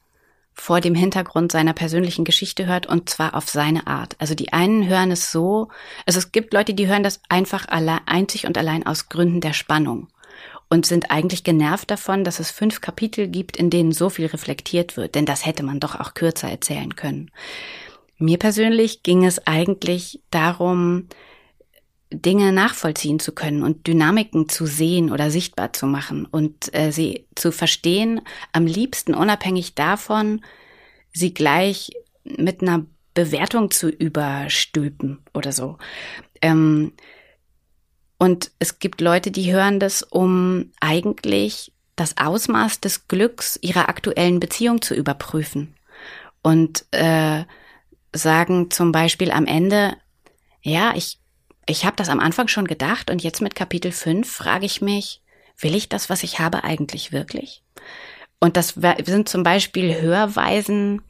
[0.52, 4.14] vor dem Hintergrund seiner persönlichen Geschichte hört und zwar auf seine Art.
[4.20, 5.68] Also die einen hören es so,
[6.06, 9.52] also es gibt Leute, die hören das einfach allein, einzig und allein aus Gründen der
[9.52, 10.06] Spannung
[10.68, 14.96] und sind eigentlich genervt davon, dass es fünf Kapitel gibt, in denen so viel reflektiert
[14.96, 17.30] wird, denn das hätte man doch auch kürzer erzählen können.
[18.18, 21.08] Mir persönlich ging es eigentlich darum,
[22.10, 27.26] Dinge nachvollziehen zu können und Dynamiken zu sehen oder sichtbar zu machen und äh, sie
[27.34, 28.20] zu verstehen,
[28.52, 30.44] am liebsten unabhängig davon,
[31.12, 31.90] sie gleich
[32.24, 35.78] mit einer Bewertung zu überstülpen oder so.
[36.42, 36.92] Ähm,
[38.24, 44.40] und es gibt Leute, die hören das, um eigentlich das Ausmaß des Glücks ihrer aktuellen
[44.40, 45.74] Beziehung zu überprüfen.
[46.40, 47.44] Und äh,
[48.14, 49.98] sagen zum Beispiel am Ende,
[50.62, 51.18] ja, ich
[51.66, 55.20] ich habe das am Anfang schon gedacht und jetzt mit Kapitel 5 frage ich mich,
[55.58, 57.62] will ich das, was ich habe, eigentlich wirklich?
[58.40, 58.70] Und das
[59.04, 61.02] sind zum Beispiel Hörweisen,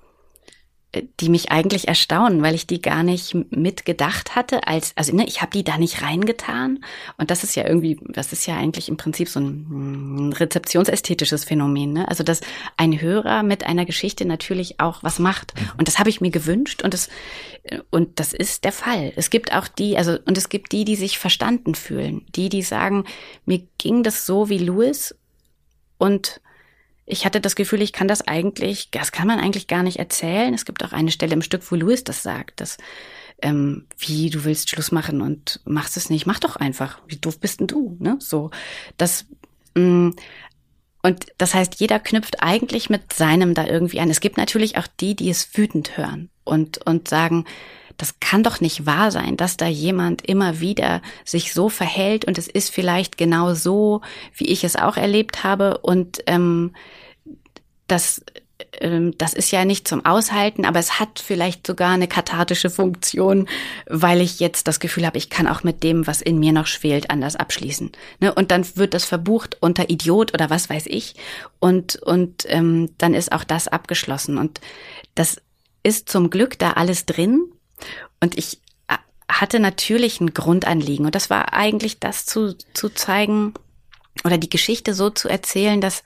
[1.20, 5.42] die mich eigentlich erstaunen, weil ich die gar nicht mitgedacht hatte, als also ne, ich
[5.42, 6.84] habe die da nicht reingetan
[7.18, 11.44] und das ist ja irgendwie, das ist ja eigentlich im Prinzip so ein, ein rezeptionsästhetisches
[11.44, 12.08] Phänomen, ne?
[12.08, 12.40] Also dass
[12.76, 15.70] ein Hörer mit einer Geschichte natürlich auch was macht mhm.
[15.78, 17.08] und das habe ich mir gewünscht und das
[17.90, 19.12] und das ist der Fall.
[19.16, 22.62] Es gibt auch die, also und es gibt die, die sich verstanden fühlen, die die
[22.62, 23.04] sagen,
[23.46, 25.14] mir ging das so wie Louis
[25.98, 26.40] und
[27.06, 30.54] ich hatte das Gefühl, ich kann das eigentlich, das kann man eigentlich gar nicht erzählen.
[30.54, 32.78] Es gibt auch eine Stelle im Stück, wo Louis das sagt, dass
[33.42, 37.00] ähm, wie du willst Schluss machen und machst es nicht, mach doch einfach.
[37.06, 37.96] Wie doof bist denn du?
[38.00, 38.16] Ne?
[38.20, 38.50] So,
[38.96, 39.26] das
[39.74, 40.16] mh, mm,
[41.02, 44.08] und das heißt, jeder knüpft eigentlich mit seinem da irgendwie an.
[44.08, 47.44] Es gibt natürlich auch die, die es wütend hören und und sagen,
[47.96, 52.38] das kann doch nicht wahr sein, dass da jemand immer wieder sich so verhält und
[52.38, 54.00] es ist vielleicht genau so,
[54.34, 56.72] wie ich es auch erlebt habe und ähm,
[57.86, 58.22] das
[58.80, 63.48] ähm, das ist ja nicht zum Aushalten, aber es hat vielleicht sogar eine kathartische Funktion,
[63.86, 66.66] weil ich jetzt das Gefühl habe, ich kann auch mit dem, was in mir noch
[66.66, 67.92] schwelt, anders abschließen.
[68.20, 68.34] Ne?
[68.34, 71.14] Und dann wird das verbucht unter Idiot oder was weiß ich.
[71.60, 74.38] Und, und ähm, dann ist auch das abgeschlossen.
[74.38, 74.60] Und
[75.14, 75.40] das
[75.82, 77.44] ist zum Glück da alles drin.
[78.24, 78.58] Und ich
[78.88, 78.96] äh,
[79.28, 81.04] hatte natürlich ein Grundanliegen.
[81.04, 83.52] Und das war eigentlich das zu, zu zeigen
[84.24, 86.02] oder die Geschichte so zu erzählen, dass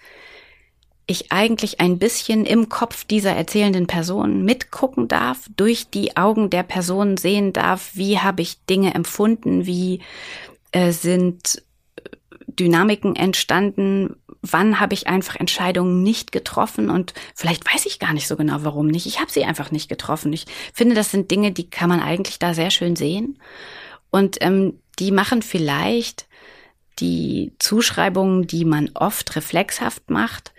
[1.07, 6.64] ich eigentlich ein bisschen im Kopf dieser erzählenden Person mitgucken darf, durch die Augen der
[6.64, 10.00] Person sehen darf, wie habe ich Dinge empfunden, wie
[10.72, 11.62] äh, sind
[12.48, 18.29] Dynamiken entstanden, wann habe ich einfach Entscheidungen nicht getroffen und vielleicht weiß ich gar nicht
[18.29, 19.07] so genau, warum nicht.
[19.07, 20.33] Ich habe sie einfach nicht getroffen.
[20.33, 23.38] Ich finde, das sind Dinge, die kann man eigentlich da sehr schön sehen
[24.11, 26.27] und ähm, die machen vielleicht
[26.98, 30.53] die Zuschreibungen, die man oft reflexhaft macht,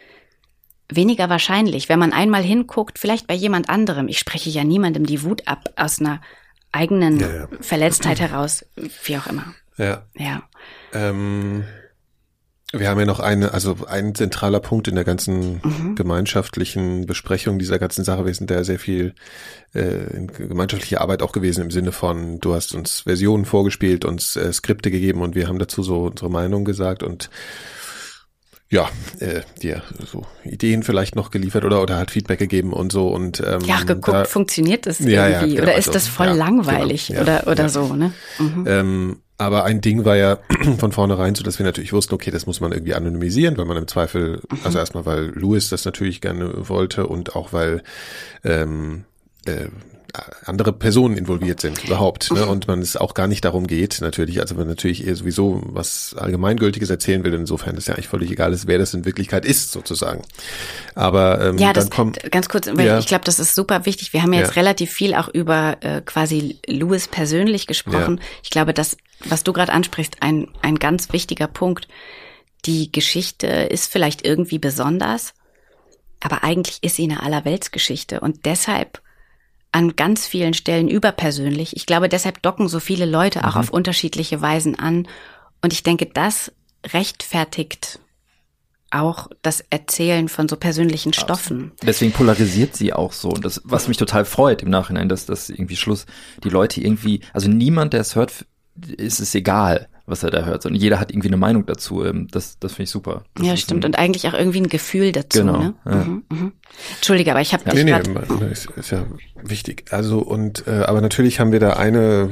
[0.87, 1.89] weniger wahrscheinlich.
[1.89, 5.69] Wenn man einmal hinguckt, vielleicht bei jemand anderem, ich spreche ja niemandem die Wut ab
[5.75, 6.21] aus einer
[6.71, 7.47] eigenen ja, ja.
[7.61, 8.65] Verletztheit heraus,
[9.03, 9.53] wie auch immer.
[9.77, 10.05] Ja.
[10.15, 10.43] Ja.
[10.93, 11.63] Ähm,
[12.71, 15.95] wir haben ja noch eine, also ein zentraler Punkt in der ganzen mhm.
[15.95, 18.25] gemeinschaftlichen Besprechung dieser ganzen Sache.
[18.25, 19.15] Wir sind da sehr viel
[19.73, 24.53] äh, gemeinschaftliche Arbeit auch gewesen im Sinne von, du hast uns Versionen vorgespielt, uns äh,
[24.53, 27.31] Skripte gegeben und wir haben dazu so unsere Meinung gesagt und
[28.71, 33.07] ja, äh, dir so Ideen vielleicht noch geliefert oder oder hat Feedback gegeben und so
[33.07, 36.07] und ähm, ja geguckt, da, funktioniert das irgendwie ja, ja, genau, oder ist also, das
[36.07, 38.13] voll ja, langweilig genau, oder oder so ne?
[38.37, 38.65] Mhm.
[38.67, 40.37] Ähm, aber ein Ding war ja
[40.77, 43.77] von vornherein so, dass wir natürlich wussten, okay, das muss man irgendwie anonymisieren, weil man
[43.77, 44.59] im Zweifel, mhm.
[44.63, 47.81] also erstmal, weil Louis das natürlich gerne wollte und auch weil
[48.43, 49.05] ähm,
[49.45, 49.67] äh,
[50.45, 52.45] andere Personen involviert sind überhaupt ne?
[52.47, 56.15] und man es auch gar nicht darum geht natürlich also man natürlich eher sowieso was
[56.17, 59.71] allgemeingültiges erzählen will insofern ist ja eigentlich völlig egal ist wer das in Wirklichkeit ist
[59.71, 60.23] sozusagen
[60.95, 62.97] aber ähm, ja, das, kommt ganz kurz weil ja.
[62.97, 64.61] ich glaube das ist super wichtig wir haben ja jetzt ja.
[64.61, 69.73] relativ viel auch über äh, quasi Louis persönlich gesprochen ich glaube dass was du gerade
[69.73, 71.87] ansprichst ein ein ganz wichtiger Punkt
[72.65, 75.33] die Geschichte ist vielleicht irgendwie besonders
[76.19, 79.01] aber eigentlich ist sie eine Allerweltsgeschichte und deshalb
[79.71, 81.75] an ganz vielen Stellen überpersönlich.
[81.75, 83.61] Ich glaube, deshalb docken so viele Leute auch mhm.
[83.61, 85.07] auf unterschiedliche Weisen an.
[85.61, 86.51] Und ich denke, das
[86.91, 87.99] rechtfertigt
[88.91, 91.73] auch das Erzählen von so persönlichen Stoffen.
[91.83, 93.29] Deswegen polarisiert sie auch so.
[93.29, 96.07] Und das, was mich total freut im Nachhinein, dass das irgendwie Schluss
[96.43, 98.45] die Leute irgendwie, also niemand, der es hört,
[98.97, 100.65] ist es egal was er da hört.
[100.65, 102.03] Und jeder hat irgendwie eine Meinung dazu.
[102.03, 103.23] Ähm, das, das finde ich super.
[103.35, 103.85] Das ja, stimmt.
[103.85, 105.39] Und eigentlich auch irgendwie ein Gefühl dazu.
[105.39, 105.59] Genau.
[105.59, 105.73] Ne?
[105.85, 105.95] Ja.
[105.95, 106.51] Mhm, mhm.
[106.95, 109.05] Entschuldige, aber ich habe Ja, dich nee, nee, ist, ist ja
[109.43, 109.85] wichtig.
[109.91, 112.31] Also und äh, aber natürlich haben wir da eine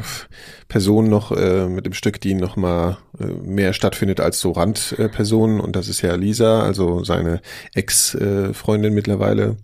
[0.68, 5.60] Person noch äh, mit dem Stück, die noch mal äh, mehr stattfindet als so Randpersonen
[5.60, 7.42] und das ist ja Lisa, also seine
[7.74, 9.58] Ex-Freundin mittlerweile,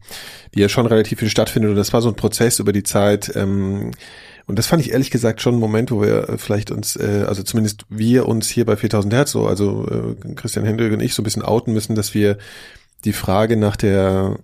[0.54, 3.32] die ja schon relativ viel stattfindet und das war so ein Prozess über die Zeit.
[3.36, 3.92] Ähm,
[4.46, 7.26] und das fand ich ehrlich gesagt schon ein Moment, wo wir äh, vielleicht uns, äh,
[7.28, 11.14] also zumindest wir uns hier bei 4000 Hertz so, also äh, Christian Hendrik und ich
[11.14, 12.38] so ein bisschen outen müssen, dass wir
[13.06, 14.38] die Frage nach der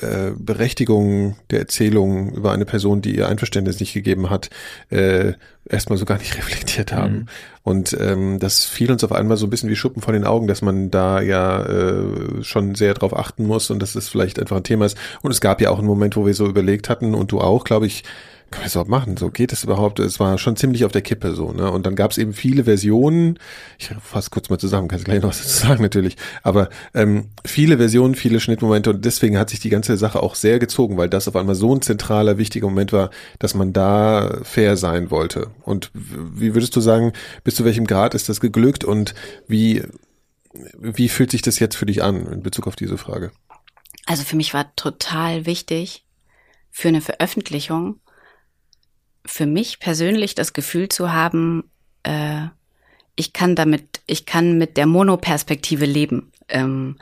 [0.00, 4.50] äh, Berechtigung der Erzählung über eine Person, die ihr Einverständnis nicht gegeben hat,
[4.90, 5.34] äh,
[5.68, 7.14] erstmal so gar nicht reflektiert haben.
[7.14, 7.26] Mhm.
[7.62, 10.46] Und ähm, das fiel uns auf einmal so ein bisschen wie Schuppen vor den Augen,
[10.46, 14.56] dass man da ja äh, schon sehr drauf achten muss und dass das vielleicht einfach
[14.56, 14.98] ein Thema ist.
[15.22, 17.64] Und es gab ja auch einen Moment, wo wir so überlegt hatten und du auch,
[17.64, 18.04] glaube ich,
[18.54, 19.16] können wir das überhaupt machen?
[19.16, 19.98] So geht es überhaupt?
[19.98, 21.70] Es war schon ziemlich auf der Kippe so, ne?
[21.70, 23.38] Und dann gab es eben viele Versionen.
[23.78, 26.16] Ich fasse kurz mal zusammen, kannst gleich noch was dazu sagen natürlich.
[26.42, 30.58] Aber ähm, viele Versionen, viele Schnittmomente und deswegen hat sich die ganze Sache auch sehr
[30.58, 34.76] gezogen, weil das auf einmal so ein zentraler, wichtiger Moment war, dass man da fair
[34.76, 35.48] sein wollte.
[35.62, 37.12] Und wie würdest du sagen,
[37.42, 39.14] bis zu welchem Grad ist das geglückt und
[39.48, 39.82] wie
[40.78, 43.32] wie fühlt sich das jetzt für dich an in Bezug auf diese Frage?
[44.06, 46.04] Also für mich war total wichtig,
[46.70, 48.00] für eine Veröffentlichung,
[49.26, 51.70] für mich persönlich das Gefühl zu haben,
[52.02, 52.46] äh,
[53.16, 56.32] ich kann damit, ich kann mit der Monoperspektive leben.
[56.48, 56.96] Ähm,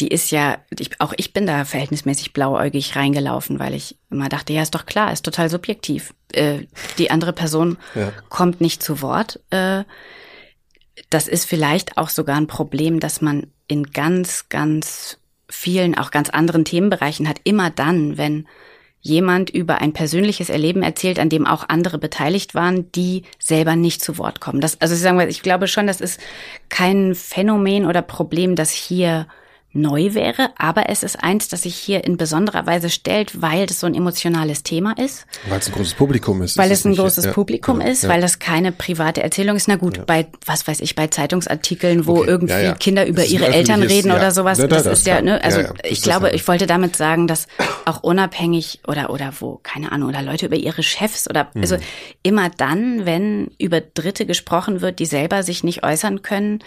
[0.00, 4.52] die ist ja, ich, auch ich bin da verhältnismäßig blauäugig reingelaufen, weil ich immer dachte,
[4.52, 6.12] ja, ist doch klar, ist total subjektiv.
[6.32, 6.66] Äh,
[6.98, 8.12] die andere Person Ja.
[8.28, 9.40] kommt nicht zu Wort.
[9.50, 9.84] Äh,
[11.10, 16.28] das ist vielleicht auch sogar ein Problem, dass man in ganz, ganz vielen, auch ganz
[16.28, 18.46] anderen Themenbereichen hat, immer dann, wenn
[19.06, 24.02] jemand über ein persönliches Erleben erzählt, an dem auch andere beteiligt waren, die selber nicht
[24.02, 24.60] zu Wort kommen.
[24.60, 26.20] Das, also sagen wir, ich glaube schon, das ist
[26.68, 29.26] kein Phänomen oder Problem, das hier
[29.76, 33.80] neu wäre, aber es ist eins, das sich hier in besonderer Weise stellt, weil das
[33.80, 35.26] so ein emotionales Thema ist.
[35.48, 36.56] Weil es ein großes Publikum ist.
[36.58, 38.08] Weil ist es ein nicht- großes ja, Publikum genau, ist, ja.
[38.08, 39.68] weil das keine private Erzählung ist.
[39.68, 42.74] Na gut, bei, was weiß ich, bei Zeitungsartikeln, wo Okay, irgendwie ja, ja.
[42.74, 44.16] Kinder über ihre Eltern reden ja.
[44.16, 46.34] oder sowas, Da, da, das das ist ja, ne, also ja, ja, ich glaube, ja-
[46.34, 47.46] ich wollte damit sagen, dass
[47.84, 51.60] auch unabhängig oder, oder wo, keine Ahnung, oder Leute über ihre Chefs oder, Mhm.
[51.62, 51.76] also
[52.22, 56.60] immer dann, wenn über Dritte gesprochen wird, die selber sich nicht äußern können,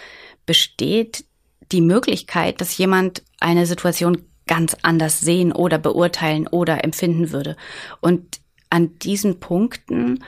[0.46, 1.24] besteht
[1.72, 7.56] die Möglichkeit, dass jemand eine Situation ganz anders sehen oder beurteilen oder empfinden würde.
[8.00, 10.24] Und an diesen Punkten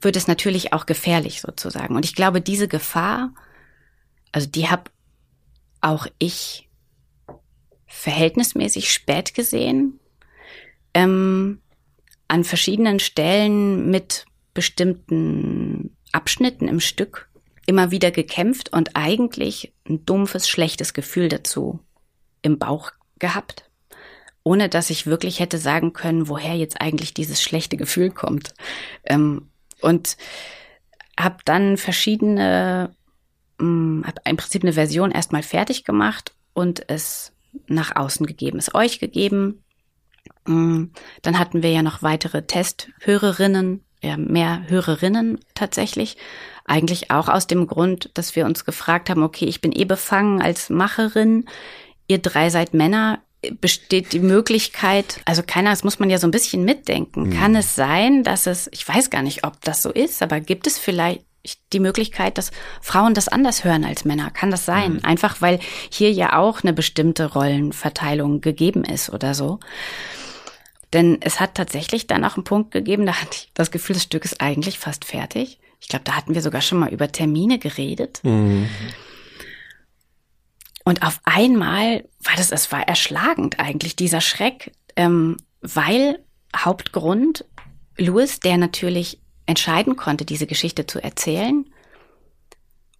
[0.00, 1.94] wird es natürlich auch gefährlich sozusagen.
[1.94, 3.32] Und ich glaube, diese Gefahr,
[4.32, 4.90] also die habe
[5.80, 6.68] auch ich
[7.86, 10.00] verhältnismäßig spät gesehen,
[10.94, 11.60] ähm,
[12.28, 14.24] an verschiedenen Stellen mit
[14.54, 17.29] bestimmten Abschnitten im Stück
[17.70, 21.78] immer wieder gekämpft und eigentlich ein dumpfes, schlechtes Gefühl dazu
[22.42, 23.70] im Bauch gehabt,
[24.42, 28.54] ohne dass ich wirklich hätte sagen können, woher jetzt eigentlich dieses schlechte Gefühl kommt.
[29.04, 30.16] Ähm, und
[31.16, 32.92] habe dann verschiedene,
[33.60, 37.32] habe im Prinzip eine Version erstmal fertig gemacht und es
[37.68, 39.62] nach außen gegeben, es euch gegeben.
[40.44, 40.86] Mm,
[41.22, 46.16] Dann hatten wir ja noch weitere Testhörerinnen, ja, mehr Hörerinnen tatsächlich.
[46.64, 50.40] Eigentlich auch aus dem Grund, dass wir uns gefragt haben, okay, ich bin eh befangen
[50.40, 51.44] als Macherin,
[52.06, 53.20] ihr drei seid Männer,
[53.60, 57.30] besteht die Möglichkeit, also keiner, das muss man ja so ein bisschen mitdenken.
[57.30, 60.66] Kann es sein, dass es, ich weiß gar nicht, ob das so ist, aber gibt
[60.66, 61.24] es vielleicht
[61.72, 62.50] die Möglichkeit, dass
[62.82, 64.30] Frauen das anders hören als Männer?
[64.30, 65.02] Kann das sein?
[65.04, 65.58] Einfach weil
[65.88, 69.58] hier ja auch eine bestimmte Rollenverteilung gegeben ist oder so.
[70.92, 74.02] Denn es hat tatsächlich dann auch einen Punkt gegeben, da hatte ich das Gefühl, das
[74.02, 75.60] Stück ist eigentlich fast fertig.
[75.80, 78.20] Ich glaube, da hatten wir sogar schon mal über Termine geredet.
[78.22, 78.68] Mhm.
[80.84, 86.18] Und auf einmal war das, es war erschlagend eigentlich, dieser Schreck, ähm, weil
[86.56, 87.44] Hauptgrund
[87.96, 91.66] Louis, der natürlich entscheiden konnte, diese Geschichte zu erzählen,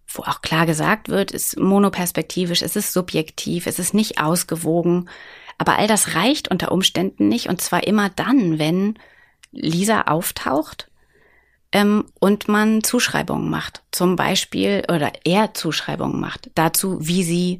[0.07, 5.09] wo auch klar gesagt wird, ist monoperspektivisch, es ist subjektiv, es ist nicht ausgewogen,
[5.57, 8.97] aber all das reicht unter Umständen nicht und zwar immer dann, wenn
[9.51, 10.89] Lisa auftaucht
[11.71, 17.59] ähm, und man Zuschreibungen macht, zum Beispiel oder er Zuschreibungen macht dazu, wie sie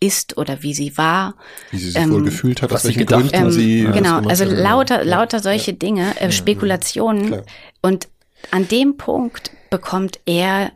[0.00, 1.34] ist oder wie sie war.
[1.70, 3.84] Wie sie sich Ähm, wohl gefühlt hat, was aus sie welchen gedacht Gründen Ähm, sie
[3.84, 4.52] das genau, also hat.
[4.52, 5.16] lauter, Ja.
[5.16, 7.42] lauter solche Dinge, äh, Spekulationen.
[7.82, 8.08] Und
[8.50, 10.72] an dem Punkt bekommt er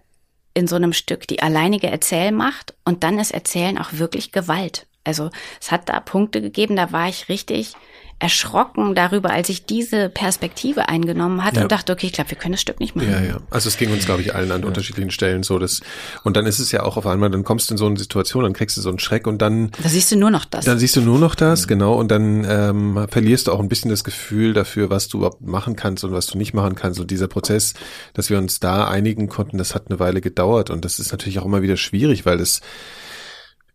[0.54, 4.86] in so einem Stück die alleinige Erzählmacht und dann ist Erzählen auch wirklich Gewalt.
[5.04, 7.74] Also es hat da Punkte gegeben, da war ich richtig
[8.18, 11.62] erschrocken darüber, als ich diese Perspektive eingenommen hatte Ja.
[11.62, 13.10] und dachte, okay, ich glaube, wir können das Stück nicht machen.
[13.10, 13.38] Ja, ja.
[13.50, 15.58] Also es ging uns, glaube ich, allen an unterschiedlichen Stellen so.
[15.58, 15.80] Dass,
[16.22, 18.44] und dann ist es ja auch auf einmal, dann kommst du in so eine Situation,
[18.44, 20.64] dann kriegst du so einen Schreck und dann Da siehst du nur noch das.
[20.66, 23.90] Dann siehst du nur noch das, genau, und dann ähm, verlierst du auch ein bisschen
[23.90, 27.00] das Gefühl dafür, was du überhaupt machen kannst und was du nicht machen kannst.
[27.00, 27.74] Und dieser Prozess,
[28.14, 30.70] dass wir uns da einigen konnten, das hat eine Weile gedauert.
[30.70, 32.60] Und das ist natürlich auch immer wieder schwierig, weil es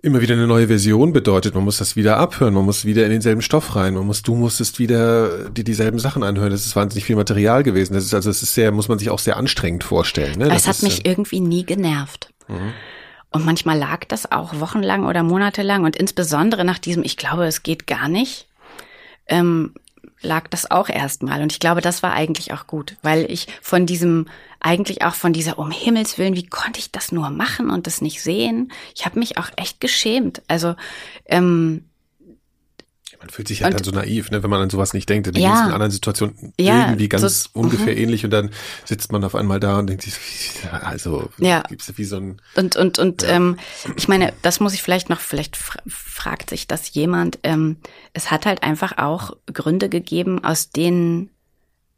[0.01, 1.55] immer wieder eine neue Version bedeutet.
[1.55, 4.35] Man muss das wieder abhören, man muss wieder in denselben Stoff rein, man muss, du
[4.35, 6.51] musstest wieder dir dieselben Sachen anhören.
[6.51, 7.93] Das ist wahnsinnig viel Material gewesen.
[7.93, 10.39] Das ist also, es ist sehr, muss man sich auch sehr anstrengend vorstellen.
[10.39, 10.49] Ne?
[10.53, 12.29] Es hat ist, mich äh, irgendwie nie genervt.
[12.47, 12.73] Mhm.
[13.31, 17.63] Und manchmal lag das auch wochenlang oder monatelang und insbesondere nach diesem, ich glaube, es
[17.63, 18.47] geht gar nicht,
[19.27, 19.73] ähm,
[20.21, 21.41] lag das auch erstmal.
[21.41, 24.27] Und ich glaube, das war eigentlich auch gut, weil ich von diesem,
[24.59, 28.01] eigentlich auch von dieser, um Himmels Willen, wie konnte ich das nur machen und das
[28.01, 28.71] nicht sehen?
[28.95, 30.41] Ich habe mich auch echt geschämt.
[30.47, 30.75] Also,
[31.25, 31.86] ähm,
[33.27, 35.35] Man fühlt sich halt Und- dann so naiv, ne, wenn man an sowas nicht denkt.
[35.35, 35.49] Die Ja.
[35.49, 35.65] ja.
[35.67, 37.99] in anderen Situationen Ja, irgendwie ganz so- ungefähr mhm.
[38.01, 38.51] ähnlich und dann
[38.85, 40.13] sitzt man auf einmal da und denkt sich,
[40.81, 41.63] also Ja.
[41.67, 43.29] gibt's wie so ein Und, und, und Ja.
[43.29, 43.57] ähm,
[43.97, 47.39] ich meine, das muss ich vielleicht noch, vielleicht fra fragt sich das jemand.
[47.43, 47.77] Ähm,
[48.13, 51.29] es hat halt einfach auch Gründe gegeben, aus denen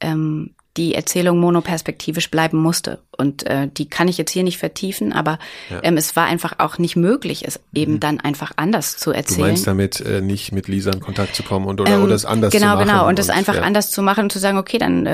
[0.01, 3.01] ähm, die Erzählung monoperspektivisch bleiben musste.
[3.17, 5.77] Und äh, die kann ich jetzt hier nicht vertiefen, aber Ja.
[5.77, 5.81] Mhm.
[5.83, 9.47] ähm, es war einfach auch nicht möglich, es eben dann einfach anders zu Du erzählen.
[9.47, 12.23] meinst damit, äh, nicht mit Lisa in Kontakt zu kommen und oder, Ähm, oder es
[12.25, 12.87] anders genau, zu machen.
[12.87, 13.07] genau.
[13.07, 15.11] Und es einfach ja, anders zu machen und zu sagen, okay, dann äh,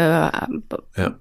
[0.98, 1.16] Ja.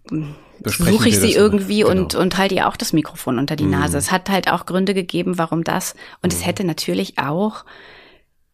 [0.61, 1.90] Besprechen suche ich sie irgendwie genau.
[1.90, 3.99] und, und halte ihr auch das Mikrofon unter die Nase.
[3.99, 5.94] Es hat halt auch Gründe gegeben, warum das.
[6.23, 7.64] Und es hätte natürlich auch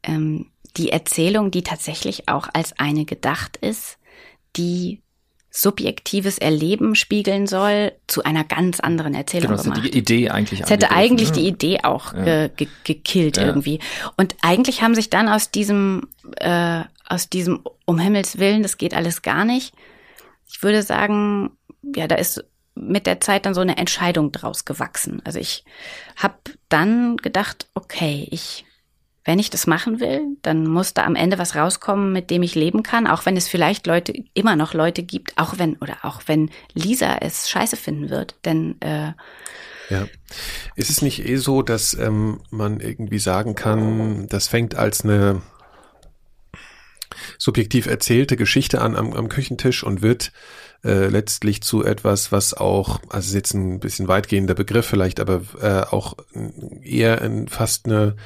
[0.03, 3.99] ähm, die Erzählung, die tatsächlich auch als eine gedacht ist,
[4.57, 5.01] die
[5.51, 9.85] subjektives Erleben spiegeln soll, zu einer ganz anderen Erzählung Genau, das gemacht.
[9.85, 10.61] die Idee eigentlich.
[10.61, 11.35] Es hätte eigentlich ne?
[11.37, 12.23] die Idee auch Ja.
[12.49, 13.47] ge ge gekillt Ja.
[13.47, 13.81] irgendwie.
[14.17, 18.95] Und eigentlich haben sich dann aus diesem, äh, aus diesem um Himmels Willen, das geht
[18.95, 19.75] alles gar nicht.
[20.49, 21.51] Ich würde sagen,
[21.97, 22.45] ja, da ist
[22.77, 25.21] mit der Zeit dann so eine Entscheidung draus gewachsen.
[25.25, 25.65] Also ich
[26.17, 26.35] habe
[26.69, 28.65] dann gedacht, okay, ich,
[29.31, 32.57] wenn ich das machen will, dann muss da am Ende was rauskommen, mit dem ich
[32.57, 36.23] leben kann, auch wenn es vielleicht Leute, immer noch Leute gibt, auch wenn, oder auch
[36.27, 38.35] wenn Lisa es scheiße finden wird.
[38.45, 39.13] Denn äh,
[39.89, 40.09] Ja.
[40.75, 45.43] Ist es nicht eh so, dass ähm, man irgendwie sagen kann, das fängt als eine
[47.39, 50.33] subjektiv erzählte Geschichte an am, am Küchentisch und wird
[50.83, 55.43] äh, letztlich zu etwas, was auch, also ist jetzt ein bisschen weitgehender Begriff vielleicht, aber
[55.63, 56.17] äh, auch
[56.83, 58.17] eher in fast eine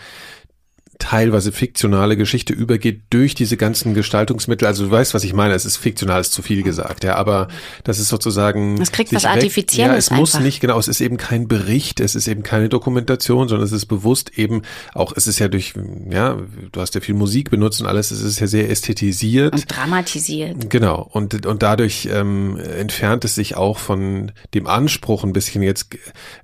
[0.98, 4.66] teilweise fiktionale Geschichte übergeht durch diese ganzen Gestaltungsmittel.
[4.66, 5.54] Also du weißt, was ich meine.
[5.54, 7.16] Es ist fiktional, ist zu viel gesagt, ja.
[7.16, 7.48] Aber
[7.84, 8.80] das ist sozusagen.
[8.80, 10.44] Es kriegt was Artifizielles Ja, es muss einfach.
[10.44, 10.78] nicht, genau.
[10.78, 14.62] Es ist eben kein Bericht, es ist eben keine Dokumentation, sondern es ist bewusst eben
[14.94, 15.74] auch, es ist ja durch,
[16.10, 16.38] ja,
[16.72, 19.54] du hast ja viel Musik benutzt und alles, es ist ja sehr ästhetisiert.
[19.54, 20.70] und dramatisiert.
[20.70, 25.96] Genau, und, und dadurch ähm, entfernt es sich auch von dem Anspruch, ein bisschen jetzt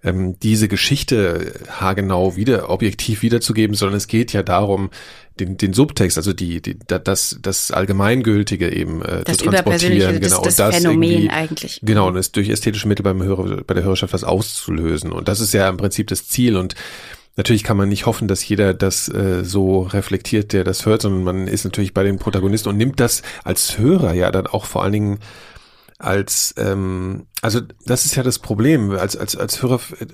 [0.03, 4.91] ähm, diese Geschichte haargenau wieder, objektiv wiederzugeben, sondern es geht ja darum,
[5.39, 9.93] den, den Subtext, also die, die da- das, das Allgemeingültige eben äh, Das zu transportieren,
[9.95, 11.81] Überpersönliche, das, genau, das und das Phänomen eigentlich.
[11.83, 15.13] Genau, und es durch ästhetische Mittel beim Hörer, bei der Hörerschaft was auszulösen.
[15.13, 16.57] Und das ist ja im Prinzip das Ziel.
[16.57, 16.75] Und
[17.37, 21.25] natürlich kann man nicht hoffen, dass jeder das äh, so reflektiert, der das hört, sondern
[21.25, 24.83] man ist natürlich bei den Protagonisten und nimmt das als Hörer ja dann auch vor
[24.83, 25.19] allen Dingen
[25.99, 30.07] als, ähm, also das ist ja das Problem, als, als, als Hörer, äh,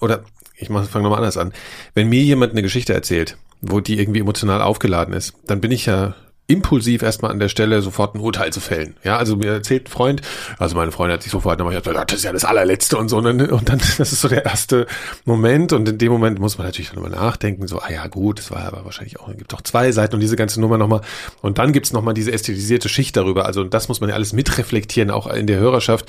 [0.00, 0.24] oder
[0.56, 1.52] ich fange nochmal anders an.
[1.94, 5.86] Wenn mir jemand eine Geschichte erzählt, wo die irgendwie emotional aufgeladen ist, dann bin ich
[5.86, 6.14] ja
[6.46, 8.96] impulsiv erstmal an der Stelle sofort ein Urteil zu fällen.
[9.02, 10.20] Ja, also mir erzählt ein Freund,
[10.58, 13.16] also meine Freundin hat sich sofort nochmal gesagt, das ist ja das allerletzte und so.
[13.16, 14.86] Und dann, und dann, das ist so der erste
[15.24, 15.72] Moment.
[15.72, 18.62] Und in dem Moment muss man natürlich nochmal nachdenken, so, ah ja, gut, das war
[18.64, 21.00] aber wahrscheinlich auch, gibt doch zwei Seiten und diese ganze Nummer nochmal.
[21.40, 23.46] Und dann gibt's noch nochmal diese ästhetisierte Schicht darüber.
[23.46, 26.04] Also, und das muss man ja alles mitreflektieren, auch in der Hörerschaft,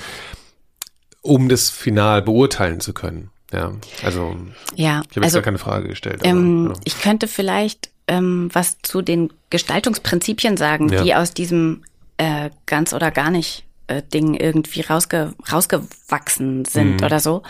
[1.22, 3.30] um das final beurteilen zu können.
[3.52, 4.36] Ja, also,
[4.74, 6.20] Ja, ich habe jetzt also gar keine Frage gestellt.
[6.20, 6.78] aber, ähm, genau.
[6.84, 11.02] ich könnte vielleicht ähm, was zu den Gestaltungsprinzipien sagen, Ja.
[11.02, 11.82] die aus diesem
[12.18, 17.04] äh, ganz oder gar nicht äh, Ding irgendwie rausge rausgewachsen sind Mhm.
[17.04, 17.42] oder so.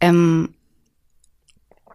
[0.00, 0.50] Ähm,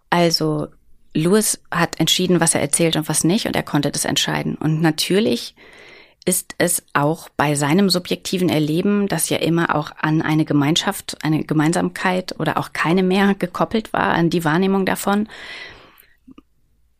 [0.10, 0.68] also
[1.14, 4.56] Lewis hat entschieden, was er erzählt und was nicht, und er konnte das entscheiden.
[4.56, 5.56] Und natürlich
[6.26, 11.44] ist es auch bei seinem subjektiven Erleben, das ja immer auch an eine Gemeinschaft, eine
[11.44, 15.28] Gemeinsamkeit oder auch keine mehr gekoppelt war, an die Wahrnehmung davon,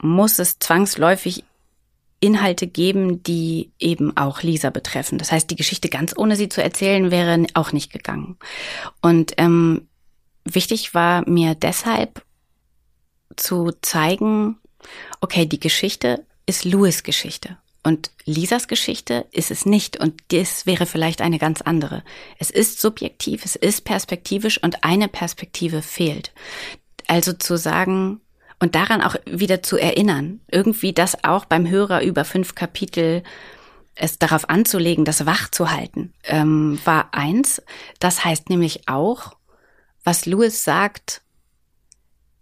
[0.02, 1.44] muss es zwangsläufig
[2.20, 5.18] Inhalte geben, die eben auch Lisa betreffen.
[5.18, 8.38] Das heißt, die Geschichte ganz ohne sie zu erzählen wäre auch nicht gegangen.
[9.02, 9.88] Und ähm,
[10.46, 12.24] wichtig war mir deshalb
[13.36, 14.58] zu zeigen,
[15.20, 17.58] okay, die Geschichte ist Louis Geschichte.
[17.84, 19.98] Und Lisas Geschichte ist es nicht.
[19.98, 22.04] Und das wäre vielleicht eine ganz andere.
[22.38, 26.32] Es ist subjektiv, es ist perspektivisch und eine Perspektive fehlt.
[27.08, 28.22] Also zu sagen,
[28.60, 33.24] und daran auch wieder zu erinnern, irgendwie das auch beim Hörer über fünf Kapitel
[33.96, 37.62] es darauf anzulegen, das wach zu halten, ähm, war eins.
[38.00, 39.36] Das heißt nämlich auch,
[40.04, 41.22] was Lewis sagt,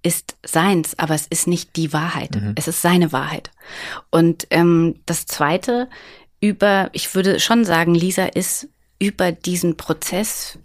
[0.02, 2.36] ist seins, aber es ist nicht die Wahrheit.
[2.36, 2.54] Mhm.
[2.56, 3.52] Es ist seine Wahrheit.
[4.10, 5.90] Und ähm, das Zweite
[6.42, 10.58] über, ich würde schon sagen, Lisa ist über diesen Prozess,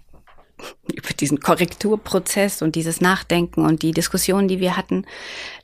[0.95, 5.05] über diesen Korrekturprozess und dieses Nachdenken und die Diskussionen, die wir hatten,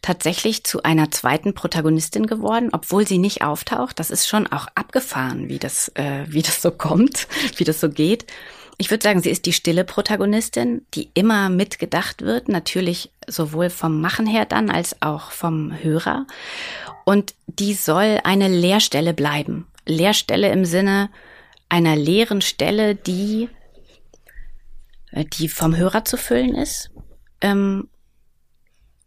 [0.03, 4.01] tatsächlich zu einer zweiten Protagonistin geworden, obwohl sie nicht auftaucht.
[4.01, 7.89] Das ist schon auch abgefahren, wie das, äh, wie das so kommt, wie das so
[7.89, 8.27] geht.
[8.81, 14.01] Ich würde sagen, sie ist die stille Protagonistin, die immer mitgedacht wird, natürlich sowohl vom
[14.01, 16.27] Machen her dann als auch vom Hörer.
[17.05, 19.67] Und die soll eine Leerstelle bleiben.
[19.85, 21.11] Leerstelle im Sinne
[21.69, 23.51] einer leeren Stelle, die,
[25.13, 26.91] die vom Hörer zu füllen ist.
[27.43, 27.91] Ähm,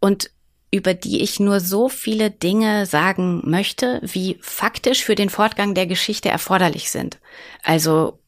[0.00, 0.30] und
[0.70, 5.88] über die ich nur so viele Dinge sagen möchte, wie faktisch für den Fortgang der
[5.88, 7.18] Geschichte erforderlich sind.
[7.64, 8.20] Also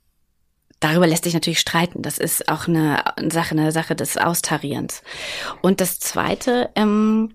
[0.81, 2.03] darüber lässt sich natürlich streiten.
[2.03, 5.03] Das ist auch eine Sache, eine Sache des Austarierens.
[5.63, 7.35] Und das Zweite, ähm,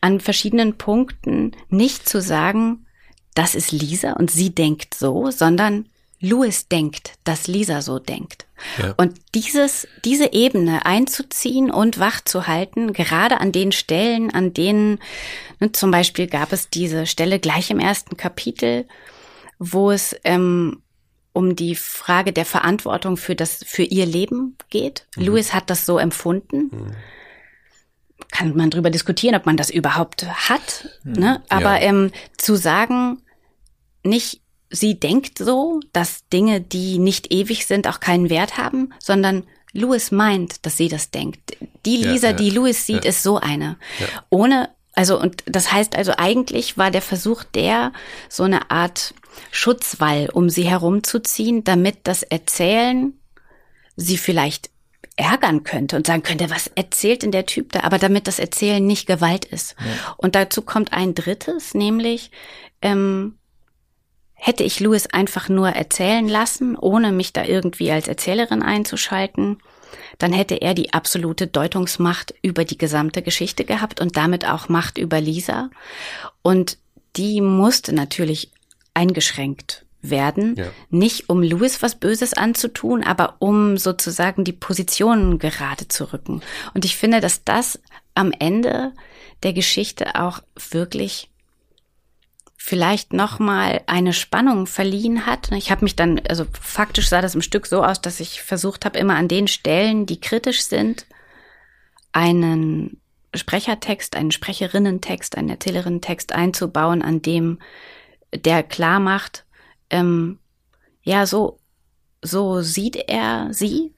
[0.00, 2.86] an verschiedenen Punkten nicht zu sagen,
[3.34, 5.88] das ist Lisa und sie denkt so, sondern
[6.20, 8.46] Louis denkt, dass Lisa so denkt.
[8.78, 8.94] Ja.
[8.96, 14.98] Und dieses, diese Ebene einzuziehen und wach zu halten, gerade an den Stellen, an denen,
[15.60, 18.86] ne, zum Beispiel gab es diese Stelle gleich im ersten Kapitel,
[19.60, 20.82] wo es ähm,
[21.38, 25.06] um die Frage der Verantwortung für das, für ihr Leben geht.
[25.14, 25.26] Mhm.
[25.26, 26.70] Louis hat das so empfunden.
[26.72, 26.96] Mhm.
[28.32, 30.88] Kann man drüber diskutieren, ob man das überhaupt hat.
[31.04, 31.12] Mhm.
[31.12, 31.42] Ne?
[31.48, 31.90] Aber ja.
[31.90, 33.22] ähm, zu sagen,
[34.02, 39.44] nicht sie denkt so, dass Dinge, die nicht ewig sind, auch keinen Wert haben, sondern
[39.72, 41.56] Louis meint, dass sie das denkt.
[41.86, 43.78] Die Lisa, ja, ja, die Louis sieht, ist so eine.
[44.28, 47.92] Ohne, also, und das heißt also eigentlich war der Versuch der,
[48.28, 49.14] so eine Art
[49.52, 53.12] Schutzwall um sie herumzuziehen, damit das Erzählen
[53.94, 54.70] sie vielleicht
[55.14, 57.84] ärgern könnte und sagen könnte, was erzählt denn der Typ da?
[57.84, 59.76] Aber damit das Erzählen nicht Gewalt ist.
[59.78, 60.14] Ja.
[60.16, 62.32] Und dazu kommt ein drittes, nämlich
[62.82, 63.38] ähm,
[64.34, 69.58] hätte ich Louis einfach nur erzählen lassen, ohne mich da irgendwie als Erzählerin einzuschalten,
[70.18, 74.98] dann hätte er die absolute Deutungsmacht über die gesamte Geschichte gehabt und damit auch Macht
[74.98, 75.70] über Lisa.
[76.42, 76.78] Und
[77.16, 78.50] die musste natürlich
[78.94, 80.56] eingeschränkt werden.
[80.56, 80.66] Ja.
[80.90, 86.42] Nicht um Louis was Böses anzutun, aber um sozusagen die Positionen gerade zu rücken.
[86.74, 87.80] Und ich finde, dass das
[88.14, 88.92] am Ende
[89.42, 90.40] der Geschichte auch
[90.70, 91.30] wirklich
[92.68, 95.50] vielleicht noch mal eine Spannung verliehen hat.
[95.52, 98.84] Ich habe mich dann, also faktisch sah das im Stück so aus, dass ich versucht
[98.84, 101.06] habe, immer an den Stellen, die kritisch sind,
[102.12, 103.00] einen
[103.34, 107.58] Sprechertext, einen Sprecherinnentext, einen Erzählerinnentext einzubauen, an dem
[108.34, 109.46] der klar macht,
[109.88, 110.38] ähm,
[111.02, 111.58] ja, so,
[112.20, 113.94] so sieht er sie.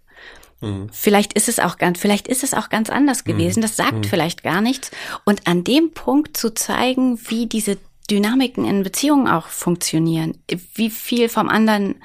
[0.61, 0.91] Mhm.
[0.93, 3.33] Vielleicht ist es auch ganz, vielleicht ist es auch ganz anders mhm.
[3.33, 3.59] gewesen.
[3.59, 3.63] Mhm.
[3.63, 4.05] Das sagt mhm.
[4.05, 4.93] vielleicht gar nichts.
[5.25, 7.79] Und an dem Punkt zu zeigen, wie diese
[8.11, 10.39] Dynamiken in Beziehungen auch funktionieren.
[10.75, 11.97] Wie viel vom anderen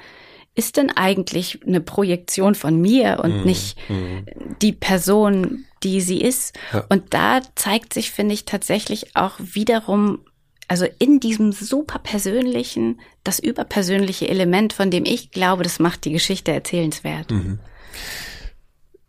[0.54, 3.44] ist denn eigentlich eine Projektion von mir und mhm.
[3.44, 4.26] nicht mhm.
[4.62, 6.54] die Person, die sie ist?
[6.72, 6.84] Ja.
[6.88, 10.20] Und da zeigt sich, finde ich, tatsächlich auch wiederum
[10.68, 16.12] also in diesem super persönlichen, das überpersönliche Element, von dem ich glaube, das macht die
[16.12, 17.30] Geschichte erzählenswert.
[17.30, 17.58] Mhm.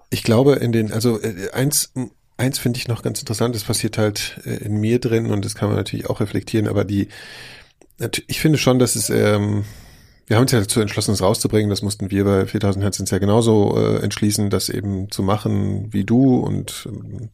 [0.09, 1.91] Ich glaube, in den, also äh, eins,
[2.37, 5.55] eins finde ich noch ganz interessant, das passiert halt äh, in mir drin und das
[5.55, 7.09] kann man natürlich auch reflektieren, aber die,
[8.27, 9.65] ich finde schon, dass es, ähm,
[10.27, 11.69] wir haben uns ja dazu entschlossen, es rauszubringen.
[11.69, 16.03] Das mussten wir bei 4000 Hertz ja genauso äh, entschließen, das eben zu machen wie
[16.03, 17.29] du und ähm,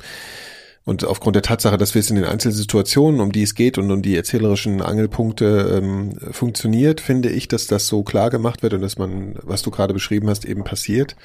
[0.86, 3.78] und aufgrund der Tatsache, dass wir es in den einzelnen Situationen, um die es geht
[3.78, 8.74] und um die erzählerischen Angelpunkte ähm, funktioniert, finde ich, dass das so klar gemacht wird
[8.74, 11.16] und dass man, was du gerade beschrieben hast, eben passiert.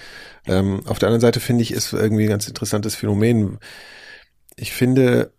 [0.46, 3.58] Ähm, auf der anderen Seite finde ich, ist irgendwie ein ganz interessantes Phänomen.
[4.54, 5.32] Ich finde,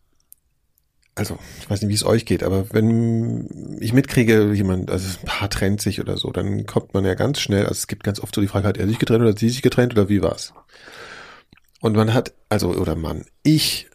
[1.16, 5.26] also ich weiß nicht, wie es euch geht, aber wenn ich mitkriege, jemand, also ein
[5.26, 8.20] Paar trennt sich oder so, dann kommt man ja ganz schnell, also es gibt ganz
[8.20, 10.22] oft so die Frage, hat er sich getrennt oder hat sie sich getrennt oder wie
[10.22, 10.54] war's?
[11.80, 13.89] Und man hat, also, oder Mann, ich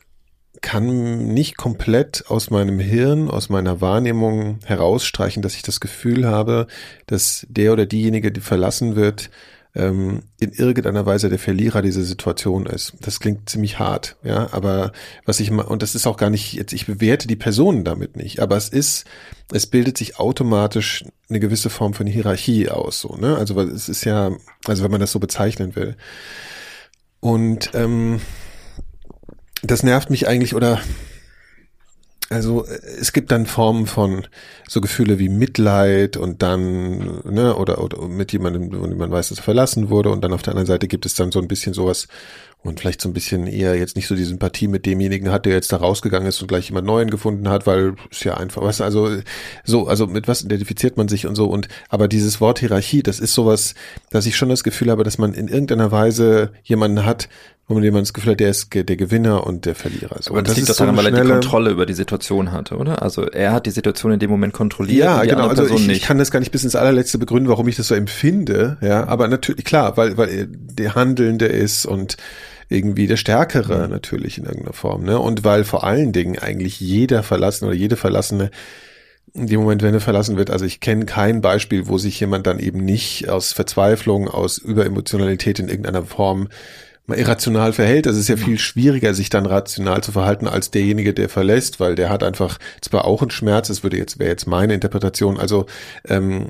[0.62, 6.66] kann nicht komplett aus meinem Hirn, aus meiner Wahrnehmung herausstreichen, dass ich das Gefühl habe,
[7.06, 9.30] dass der oder diejenige, die verlassen wird,
[9.74, 12.94] ähm, in irgendeiner Weise der Verlierer dieser Situation ist.
[13.00, 14.92] Das klingt ziemlich hart, ja, aber
[15.24, 18.16] was ich mal, und das ist auch gar nicht, jetzt, ich bewerte die Personen damit
[18.16, 19.04] nicht, aber es ist,
[19.52, 23.36] es bildet sich automatisch eine gewisse Form von Hierarchie aus, so, ne?
[23.36, 24.30] Also, es ist ja,
[24.66, 25.96] also wenn man das so bezeichnen will.
[27.20, 28.20] Und ähm,
[29.66, 30.80] das nervt mich eigentlich, oder
[32.30, 34.26] also es gibt dann Formen von
[34.68, 39.38] so Gefühle wie Mitleid und dann, ne, oder, oder mit jemandem, wo man weiß, dass
[39.38, 41.74] er verlassen wurde und dann auf der anderen Seite gibt es dann so ein bisschen
[41.74, 42.08] sowas
[42.62, 45.52] und vielleicht so ein bisschen eher jetzt nicht so die Sympathie mit demjenigen hat, der
[45.52, 48.80] jetzt da rausgegangen ist und gleich jemand Neuen gefunden hat, weil ist ja einfach, was,
[48.80, 49.18] also
[49.64, 53.20] so, also mit was identifiziert man sich und so und aber dieses Wort Hierarchie, das
[53.20, 53.74] ist sowas,
[54.10, 57.28] dass ich schon das Gefühl habe, dass man in irgendeiner Weise jemanden hat,
[57.66, 60.16] wo man jemand das Gefühl hat, der ist der Gewinner und der Verlierer.
[60.20, 60.32] So.
[60.32, 63.02] Aber das, das liegt doch daran, weil er die Kontrolle über die Situation hatte, oder?
[63.02, 64.98] Also er hat die Situation in dem Moment kontrolliert.
[64.98, 65.48] Ja, genau.
[65.48, 67.94] Also ich, ich, kann das gar nicht bis ins allerletzte begründen, warum ich das so
[67.94, 68.76] empfinde.
[68.82, 72.16] Ja, aber natürlich klar, weil weil der Handelnde ist und
[72.68, 73.90] irgendwie der Stärkere mhm.
[73.90, 75.04] natürlich in irgendeiner Form.
[75.04, 75.18] Ne?
[75.18, 78.50] Und weil vor allen Dingen eigentlich jeder Verlassene oder jede Verlassene
[79.32, 82.46] in dem Moment, wenn er verlassen wird, also ich kenne kein Beispiel, wo sich jemand
[82.46, 86.48] dann eben nicht aus Verzweiflung, aus Überemotionalität in irgendeiner Form
[87.08, 88.06] irrational verhält.
[88.06, 91.94] Das ist ja viel schwieriger, sich dann rational zu verhalten als derjenige, der verlässt, weil
[91.94, 95.66] der hat einfach zwar auch einen Schmerz, das würde jetzt wäre jetzt meine Interpretation, also
[96.08, 96.48] ähm,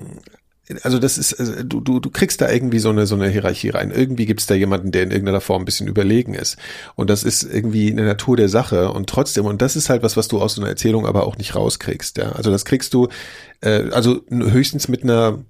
[0.82, 3.68] also das ist, also du, du, du kriegst da irgendwie so eine, so eine Hierarchie
[3.68, 3.90] rein.
[3.90, 6.56] Irgendwie gibt es da jemanden, der in irgendeiner Form ein bisschen überlegen ist.
[6.94, 8.90] Und das ist irgendwie in der Natur der Sache.
[8.90, 11.36] Und trotzdem, und das ist halt was, was du aus so einer Erzählung aber auch
[11.36, 12.16] nicht rauskriegst.
[12.16, 12.32] Ja?
[12.32, 13.08] Also das kriegst du,
[13.60, 15.44] äh, also höchstens mit einer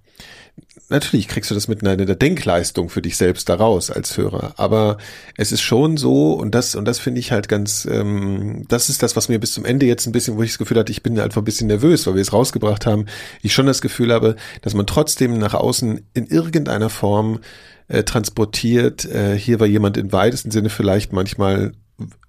[0.88, 4.54] natürlich kriegst du das mit einer, einer Denkleistung für dich selbst daraus als Hörer.
[4.56, 4.98] Aber
[5.36, 9.02] es ist schon so, und das, und das finde ich halt ganz, ähm, das ist
[9.02, 11.02] das, was mir bis zum Ende jetzt ein bisschen, wo ich das Gefühl hatte, ich
[11.02, 13.06] bin einfach ein bisschen nervös, weil wir es rausgebracht haben,
[13.42, 17.40] ich schon das Gefühl habe, dass man trotzdem nach außen in irgendeiner Form
[17.88, 21.72] äh, transportiert, äh, hier war jemand im weitesten Sinne vielleicht manchmal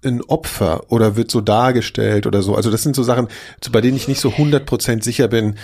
[0.04, 2.54] ein Opfer oder wird so dargestellt oder so.
[2.54, 3.28] Also das sind so Sachen,
[3.72, 5.56] bei denen ich nicht so hundert Prozent sicher bin,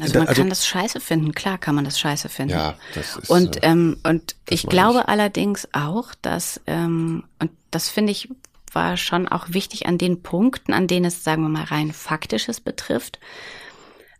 [0.00, 2.54] also man also, kann das scheiße finden, klar kann man das scheiße finden.
[2.54, 3.30] Ja, das ist.
[3.30, 5.08] Und, äh, ähm, und ich glaube ich.
[5.08, 8.28] allerdings auch, dass, ähm, und das finde ich
[8.74, 12.60] war schon auch wichtig an den Punkten, an denen es, sagen wir mal, rein faktisches
[12.60, 13.20] betrifft.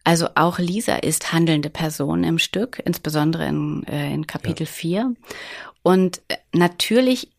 [0.05, 4.73] Also auch Lisa ist handelnde Person im Stück, insbesondere in, äh, in Kapitel ja.
[4.73, 5.15] 4.
[5.83, 7.31] Und äh, natürlich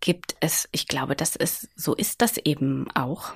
[0.00, 3.32] gibt es, ich glaube, das ist, so ist das eben auch.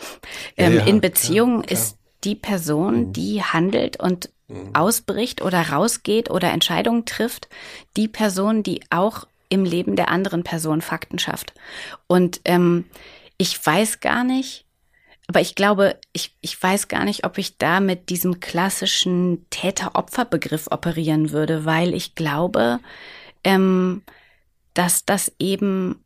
[0.56, 3.12] Ähm, ja, in Beziehungen ist die Person, mhm.
[3.12, 4.74] die handelt und mhm.
[4.74, 7.48] ausbricht oder rausgeht oder Entscheidungen trifft,
[7.96, 11.52] die Person, die auch im Leben der anderen Person Fakten schafft.
[12.06, 12.86] Und ähm,
[13.36, 14.64] ich weiß gar nicht,
[15.28, 20.68] aber ich glaube, ich, ich weiß gar nicht, ob ich da mit diesem klassischen Täter-Opfer-Begriff
[20.70, 22.80] operieren würde, weil ich glaube,
[23.44, 24.02] ähm,
[24.74, 26.01] dass das eben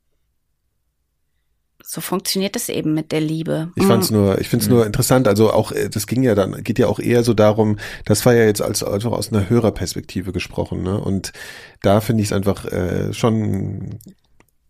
[1.88, 3.70] so funktioniert es eben mit der Liebe.
[3.76, 4.16] Ich fand's mhm.
[4.16, 5.28] nur, ich find's nur interessant.
[5.28, 8.34] Also auch, äh, das ging ja dann, geht ja auch eher so darum, das war
[8.34, 11.00] ja jetzt als einfach aus einer Hörerperspektive gesprochen, ne?
[11.00, 11.32] Und
[11.82, 14.00] da finde ich es einfach äh, schon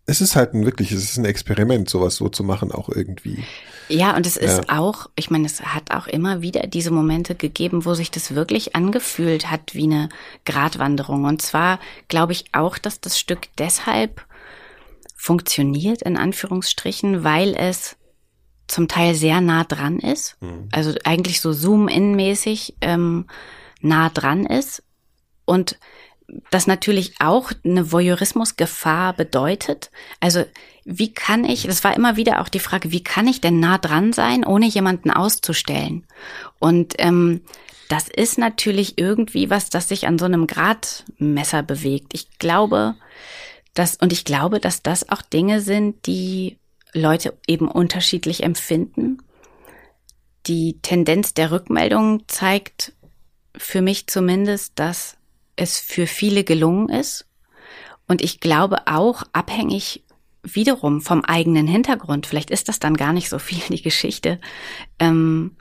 [0.06, 3.42] es ist halt ein wirklich, es ist ein Experiment, sowas so zu machen, auch irgendwie.
[3.88, 4.78] Ja, und es ist ja.
[4.78, 8.76] auch, ich meine, es hat auch immer wieder diese Momente gegeben, wo sich das wirklich
[8.76, 10.08] angefühlt hat wie eine
[10.44, 11.24] Gratwanderung.
[11.24, 14.25] Und zwar glaube ich auch, dass das Stück deshalb
[15.16, 17.96] funktioniert, in Anführungsstrichen, weil es
[18.68, 20.36] zum Teil sehr nah dran ist.
[20.40, 20.68] Mhm.
[20.70, 23.26] Also eigentlich so Zoom-in-mäßig ähm,
[23.80, 24.82] nah dran ist.
[25.44, 25.78] Und
[26.50, 29.90] das natürlich auch eine Voyeurismusgefahr bedeutet.
[30.20, 30.44] Also
[30.84, 33.78] wie kann ich, das war immer wieder auch die Frage, wie kann ich denn nah
[33.78, 36.04] dran sein, ohne jemanden auszustellen?
[36.58, 37.42] Und ähm,
[37.88, 42.12] das ist natürlich irgendwie was, das sich an so einem Gradmesser bewegt.
[42.14, 42.96] Ich glaube,
[43.76, 46.58] das, und ich glaube, dass das auch Dinge sind, die
[46.94, 49.18] Leute eben unterschiedlich empfinden.
[50.46, 52.94] Die Tendenz der Rückmeldung zeigt
[53.54, 55.18] für mich zumindest, dass
[55.56, 57.26] es für viele gelungen ist.
[58.08, 60.04] Und ich glaube auch abhängig
[60.42, 64.40] wiederum vom eigenen Hintergrund, vielleicht ist das dann gar nicht so viel die Geschichte,
[64.98, 65.56] ähm,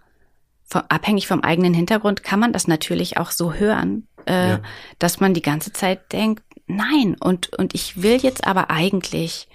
[0.64, 4.60] vom, abhängig vom eigenen Hintergrund kann man das natürlich auch so hören, äh, ja.
[5.00, 9.48] dass man die ganze Zeit denkt, nein, und, und ich will jetzt aber eigentlich,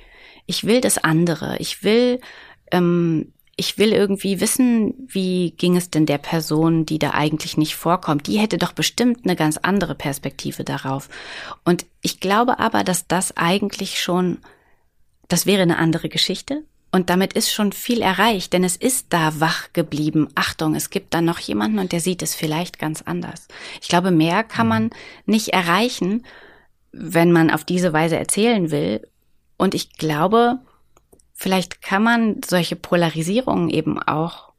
[0.47, 1.57] ich will das andere.
[1.59, 2.21] Ich will,
[2.71, 7.77] ähm, ich will irgendwie wissen, wie ging es denn der Person, die da eigentlich nicht
[7.77, 8.27] vorkommt.
[8.27, 11.09] Die hätte doch bestimmt eine ganz andere Perspektive darauf.
[11.65, 14.39] Und ich glaube aber, dass das eigentlich schon,
[15.29, 16.65] das wäre eine andere Geschichte.
[16.93, 20.29] Und damit ist schon viel erreicht, denn es ist da wach geblieben.
[20.35, 23.47] Achtung, es gibt da noch jemanden und der sieht es vielleicht ganz anders.
[23.81, 24.91] Ich glaube, mehr kann man mhm.
[25.27, 26.25] nicht erreichen,
[26.93, 29.07] wenn man auf diese Weise erzählen will.
[29.57, 30.59] Und ich glaube,
[31.35, 34.51] vielleicht kann man solche Polarisierungen eben auch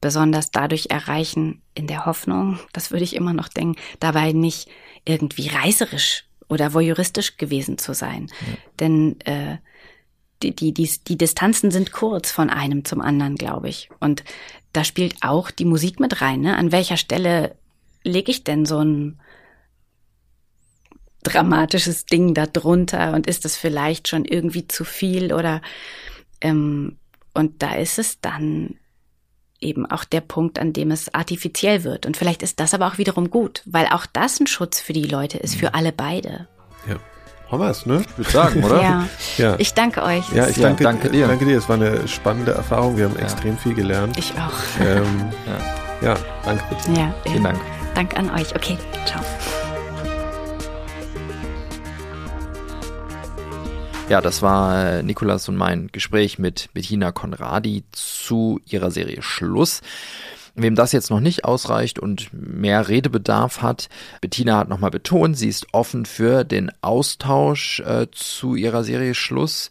[0.00, 4.68] besonders dadurch erreichen, in der Hoffnung, das würde ich immer noch denken, dabei nicht
[5.04, 8.28] irgendwie reißerisch oder voyeuristisch gewesen zu sein.
[8.40, 8.56] Ja.
[8.80, 9.58] Denn äh,
[10.42, 13.90] die, die, die, die Distanzen sind kurz von einem zum anderen, glaube ich.
[14.00, 14.24] Und
[14.72, 16.40] da spielt auch die Musik mit rein.
[16.40, 16.56] Ne?
[16.56, 17.56] An welcher Stelle
[18.02, 19.20] lege ich denn so ein
[21.22, 25.60] dramatisches Ding da drunter und ist das vielleicht schon irgendwie zu viel oder
[26.40, 26.96] ähm,
[27.34, 28.74] und da ist es dann
[29.60, 32.06] eben auch der Punkt, an dem es artifiziell wird.
[32.06, 35.04] Und vielleicht ist das aber auch wiederum gut, weil auch das ein Schutz für die
[35.04, 35.74] Leute ist, für mhm.
[35.74, 36.48] alle beide.
[36.88, 36.96] Ja.
[37.50, 38.02] Haben wir es, ne?
[38.08, 38.80] Ich würde sagen, oder?
[38.82, 39.08] Ja.
[39.36, 39.56] ja.
[39.58, 40.24] Ich danke euch.
[40.32, 41.26] Ja, ich danke, ja, danke dir.
[41.26, 41.58] Danke dir.
[41.58, 42.96] Es war eine spannende Erfahrung.
[42.96, 43.22] Wir haben ja.
[43.22, 44.16] extrem viel gelernt.
[44.16, 44.80] Ich auch.
[44.80, 45.30] Ähm,
[46.00, 46.16] ja.
[46.44, 46.98] danke bitte.
[46.98, 47.60] Ja, Vielen Dank.
[47.94, 48.54] Dank an euch.
[48.54, 49.20] Okay, ciao.
[54.10, 59.82] Ja, das war äh, Nikolas und mein Gespräch mit Bettina Konradi zu ihrer Serie Schluss.
[60.54, 63.88] Wem das jetzt noch nicht ausreicht und mehr Redebedarf hat,
[64.20, 69.70] Bettina hat nochmal betont, sie ist offen für den Austausch äh, zu ihrer Serie Schluss.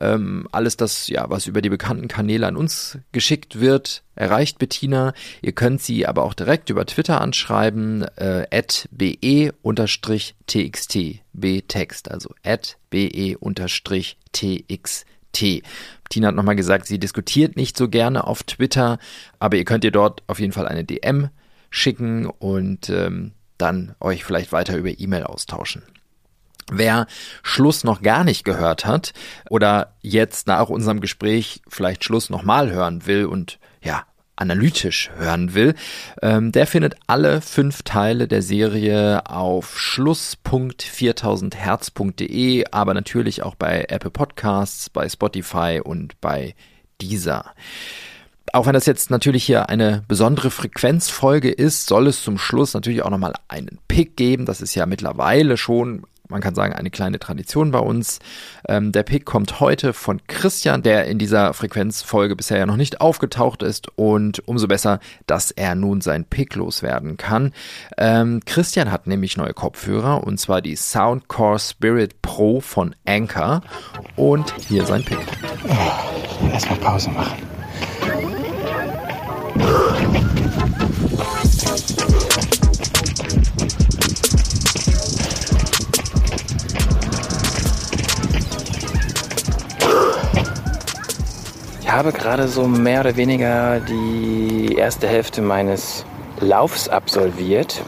[0.00, 5.14] Ähm, alles das, ja, was über die bekannten Kanäle an uns geschickt wird, erreicht Bettina.
[5.42, 8.46] Ihr könnt sie aber auch direkt über Twitter anschreiben, äh,
[8.90, 9.62] be-txt,
[11.32, 12.76] b-text, also at
[15.32, 15.62] be-txt.
[16.08, 18.98] Tina hat nochmal gesagt, sie diskutiert nicht so gerne auf Twitter,
[19.38, 21.28] aber ihr könnt ihr dort auf jeden Fall eine DM
[21.70, 25.82] schicken und ähm, dann euch vielleicht weiter über E-Mail austauschen.
[26.72, 27.06] Wer
[27.42, 29.12] Schluss noch gar nicht gehört hat
[29.48, 34.04] oder jetzt nach unserem Gespräch vielleicht Schluss nochmal hören will und ja,
[34.40, 35.74] analytisch hören will,
[36.22, 44.10] ähm, der findet alle fünf Teile der Serie auf schluss.4000herz.de, aber natürlich auch bei Apple
[44.10, 46.54] Podcasts, bei Spotify und bei
[47.00, 47.54] dieser.
[48.52, 53.02] Auch wenn das jetzt natürlich hier eine besondere Frequenzfolge ist, soll es zum Schluss natürlich
[53.02, 54.44] auch nochmal einen Pick geben.
[54.44, 58.20] Das ist ja mittlerweile schon man kann sagen, eine kleine Tradition bei uns.
[58.68, 63.00] Ähm, der Pick kommt heute von Christian, der in dieser Frequenzfolge bisher ja noch nicht
[63.00, 67.52] aufgetaucht ist und umso besser, dass er nun sein Pick loswerden kann.
[67.98, 73.62] Ähm, Christian hat nämlich neue Kopfhörer und zwar die Soundcore Spirit Pro von Anchor
[74.16, 75.18] und hier sein Pick.
[75.68, 77.36] Oh, erstmal Pause machen.
[91.90, 96.04] Ich habe gerade so mehr oder weniger die erste Hälfte meines
[96.38, 97.82] Laufs absolviert.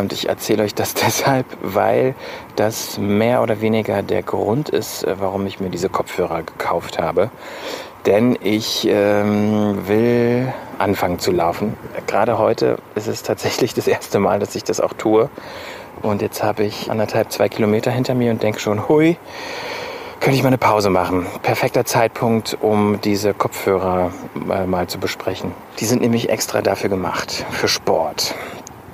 [0.00, 2.14] Und ich erzähle euch das deshalb, weil
[2.56, 7.30] das mehr oder weniger der Grund ist, äh, warum ich mir diese Kopfhörer gekauft habe.
[8.06, 11.76] Denn ich ähm, will anfangen zu laufen.
[12.06, 15.28] Gerade heute ist es tatsächlich das erste Mal, dass ich das auch tue.
[16.00, 19.18] Und jetzt habe ich anderthalb, zwei Kilometer hinter mir und denke schon, hui,
[20.20, 21.26] könnte ich mal eine Pause machen.
[21.42, 24.10] Perfekter Zeitpunkt, um diese Kopfhörer
[24.50, 25.52] äh, mal zu besprechen.
[25.78, 28.34] Die sind nämlich extra dafür gemacht, für Sport.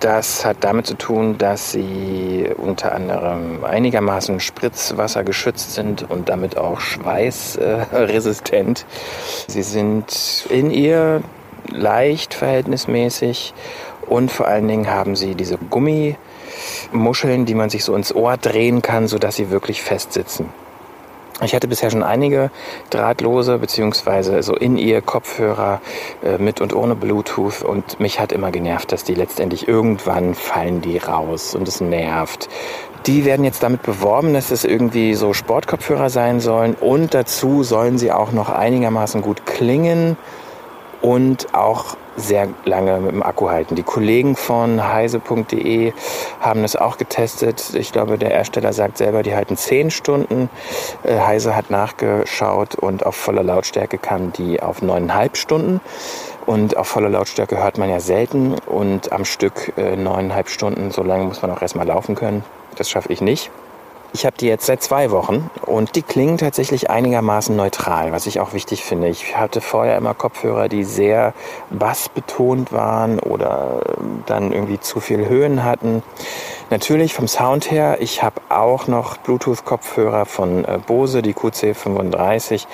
[0.00, 6.58] Das hat damit zu tun, dass sie unter anderem einigermaßen Spritzwasser geschützt sind und damit
[6.58, 8.84] auch schweißresistent.
[9.48, 11.22] Sie sind in ihr
[11.70, 13.54] leicht verhältnismäßig
[14.06, 18.82] und vor allen Dingen haben sie diese Gummimuscheln, die man sich so ins Ohr drehen
[18.82, 20.50] kann, sodass sie wirklich fest sitzen.
[21.44, 22.50] Ich hatte bisher schon einige
[22.90, 25.80] drahtlose beziehungsweise so in ihr Kopfhörer
[26.24, 27.62] äh, mit und ohne Bluetooth.
[27.62, 32.48] Und mich hat immer genervt, dass die letztendlich irgendwann fallen die raus und es nervt.
[33.06, 36.74] Die werden jetzt damit beworben, dass es irgendwie so Sportkopfhörer sein sollen.
[36.74, 40.16] Und dazu sollen sie auch noch einigermaßen gut klingen
[41.04, 43.74] und auch sehr lange mit dem Akku halten.
[43.74, 45.92] Die Kollegen von heise.de
[46.40, 47.74] haben das auch getestet.
[47.74, 50.48] Ich glaube, der Hersteller sagt selber, die halten zehn Stunden.
[51.02, 55.82] Äh, Heise hat nachgeschaut und auf voller Lautstärke kamen die auf neuneinhalb Stunden.
[56.46, 61.02] Und auf voller Lautstärke hört man ja selten und am Stück äh, neuneinhalb Stunden, so
[61.02, 62.44] lange muss man auch erstmal laufen können.
[62.76, 63.50] Das schaffe ich nicht.
[64.16, 68.38] Ich habe die jetzt seit zwei Wochen und die klingen tatsächlich einigermaßen neutral, was ich
[68.38, 69.08] auch wichtig finde.
[69.08, 71.34] Ich hatte vorher immer Kopfhörer, die sehr
[71.70, 76.04] bassbetont waren oder ähm, dann irgendwie zu viel Höhen hatten.
[76.70, 82.68] Natürlich vom Sound her, ich habe auch noch Bluetooth-Kopfhörer von äh, Bose, die QC35.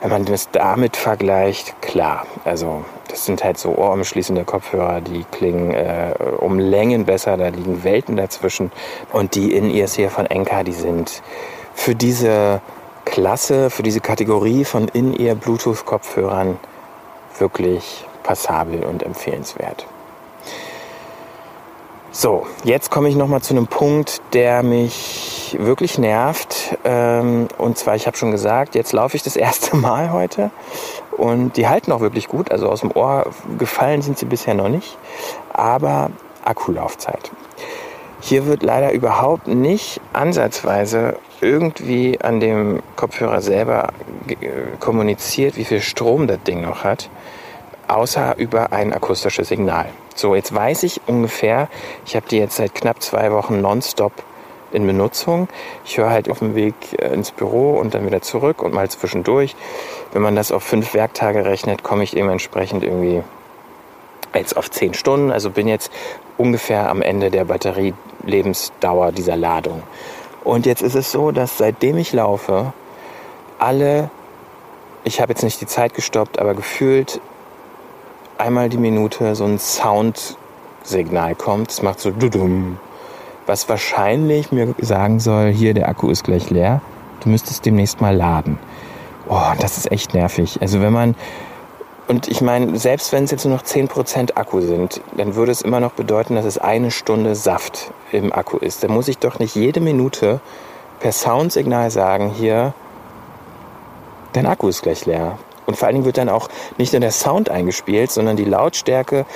[0.00, 5.72] Wenn man das damit vergleicht, klar, also das sind halt so ohrumschließende Kopfhörer, die klingen
[5.72, 8.70] äh, um Längen besser, da liegen Welten dazwischen.
[9.12, 11.22] Und die In-Ears hier von Enka, die sind
[11.74, 12.60] für diese
[13.04, 16.58] Klasse, für diese Kategorie von In-Ear Bluetooth-Kopfhörern
[17.38, 19.86] wirklich passabel und empfehlenswert.
[22.20, 26.76] So, jetzt komme ich nochmal zu einem Punkt, der mich wirklich nervt.
[26.82, 30.50] Ähm, und zwar, ich habe schon gesagt, jetzt laufe ich das erste Mal heute.
[31.16, 32.50] Und die halten auch wirklich gut.
[32.50, 34.98] Also aus dem Ohr gefallen sind sie bisher noch nicht.
[35.52, 36.10] Aber
[36.44, 37.30] Akkulaufzeit.
[38.18, 43.90] Hier wird leider überhaupt nicht ansatzweise irgendwie an dem Kopfhörer selber
[44.80, 47.10] kommuniziert, wie viel Strom das Ding noch hat,
[47.88, 49.86] außer über ein akustisches Signal.
[50.14, 51.68] So, jetzt weiß ich ungefähr,
[52.06, 54.12] ich habe die jetzt seit knapp zwei Wochen nonstop
[54.72, 55.48] in Benutzung.
[55.84, 58.88] Ich höre halt auf dem Weg äh, ins Büro und dann wieder zurück und mal
[58.88, 59.56] zwischendurch.
[60.12, 63.22] Wenn man das auf fünf Werktage rechnet, komme ich dementsprechend irgendwie
[64.34, 65.30] jetzt auf zehn Stunden.
[65.30, 65.90] Also bin jetzt
[66.36, 69.82] ungefähr am Ende der Batterielebensdauer dieser Ladung.
[70.44, 72.72] Und jetzt ist es so, dass seitdem ich laufe,
[73.58, 74.10] alle,
[75.04, 77.20] ich habe jetzt nicht die Zeit gestoppt, aber gefühlt
[78.38, 81.70] einmal die Minute so ein Soundsignal kommt.
[81.70, 82.78] Es macht so dudum,
[83.46, 86.80] was wahrscheinlich mir sagen soll, hier der Akku ist gleich leer.
[87.20, 88.58] Du müsstest demnächst mal laden.
[89.28, 90.58] Oh, das ist echt nervig.
[90.60, 91.14] Also wenn man
[92.08, 95.60] und ich meine, selbst wenn es jetzt nur noch 10% Akku sind, dann würde es
[95.60, 98.82] immer noch bedeuten, dass es eine Stunde Saft im Akku ist.
[98.82, 100.40] Dann muss ich doch nicht jede Minute
[101.00, 102.72] per Soundsignal sagen, hier,
[104.32, 105.38] dein Akku ist gleich leer.
[105.68, 106.48] Und vor allen Dingen wird dann auch
[106.78, 109.26] nicht nur der Sound eingespielt, sondern die Lautstärke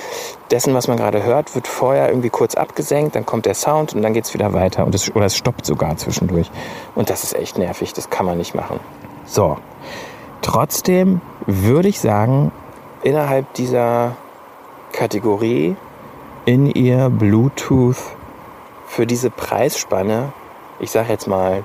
[0.49, 4.01] dessen, was man gerade hört, wird vorher irgendwie kurz abgesenkt, dann kommt der Sound und
[4.01, 4.83] dann geht es wieder weiter.
[4.83, 6.49] Und es, oder es stoppt sogar zwischendurch.
[6.95, 8.79] Und das ist echt nervig, das kann man nicht machen.
[9.25, 9.59] So,
[10.41, 12.51] trotzdem würde ich sagen,
[13.03, 14.15] innerhalb dieser
[14.91, 15.75] Kategorie
[16.45, 17.97] in ihr Bluetooth
[18.87, 20.33] für diese Preisspanne,
[20.79, 21.63] ich sage jetzt mal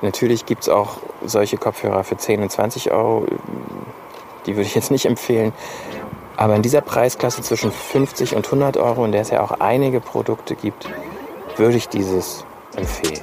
[0.00, 3.26] Natürlich gibt es auch solche Kopfhörer für 10 und 20 Euro.
[4.46, 5.52] Die würde ich jetzt nicht empfehlen.
[6.36, 10.00] Aber in dieser Preisklasse zwischen 50 und 100 Euro, in der es ja auch einige
[10.00, 10.88] Produkte gibt,
[11.56, 12.44] würde ich dieses
[12.76, 13.22] empfehlen.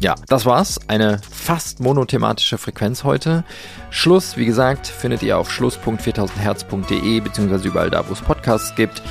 [0.00, 0.80] Ja, das war's.
[0.88, 3.44] Eine fast monothematische Frequenz heute.
[3.90, 9.02] Schluss, wie gesagt, findet ihr auf schluss.4000herz.de beziehungsweise überall da, wo es Podcasts gibt.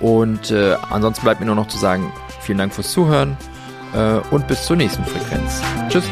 [0.00, 3.36] Und äh, ansonsten bleibt mir nur noch zu sagen, vielen Dank fürs Zuhören
[3.94, 5.62] äh, und bis zur nächsten Frequenz.
[5.88, 6.04] Tschüss.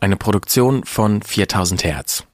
[0.00, 2.24] Eine Produktion von 4000 Hertz.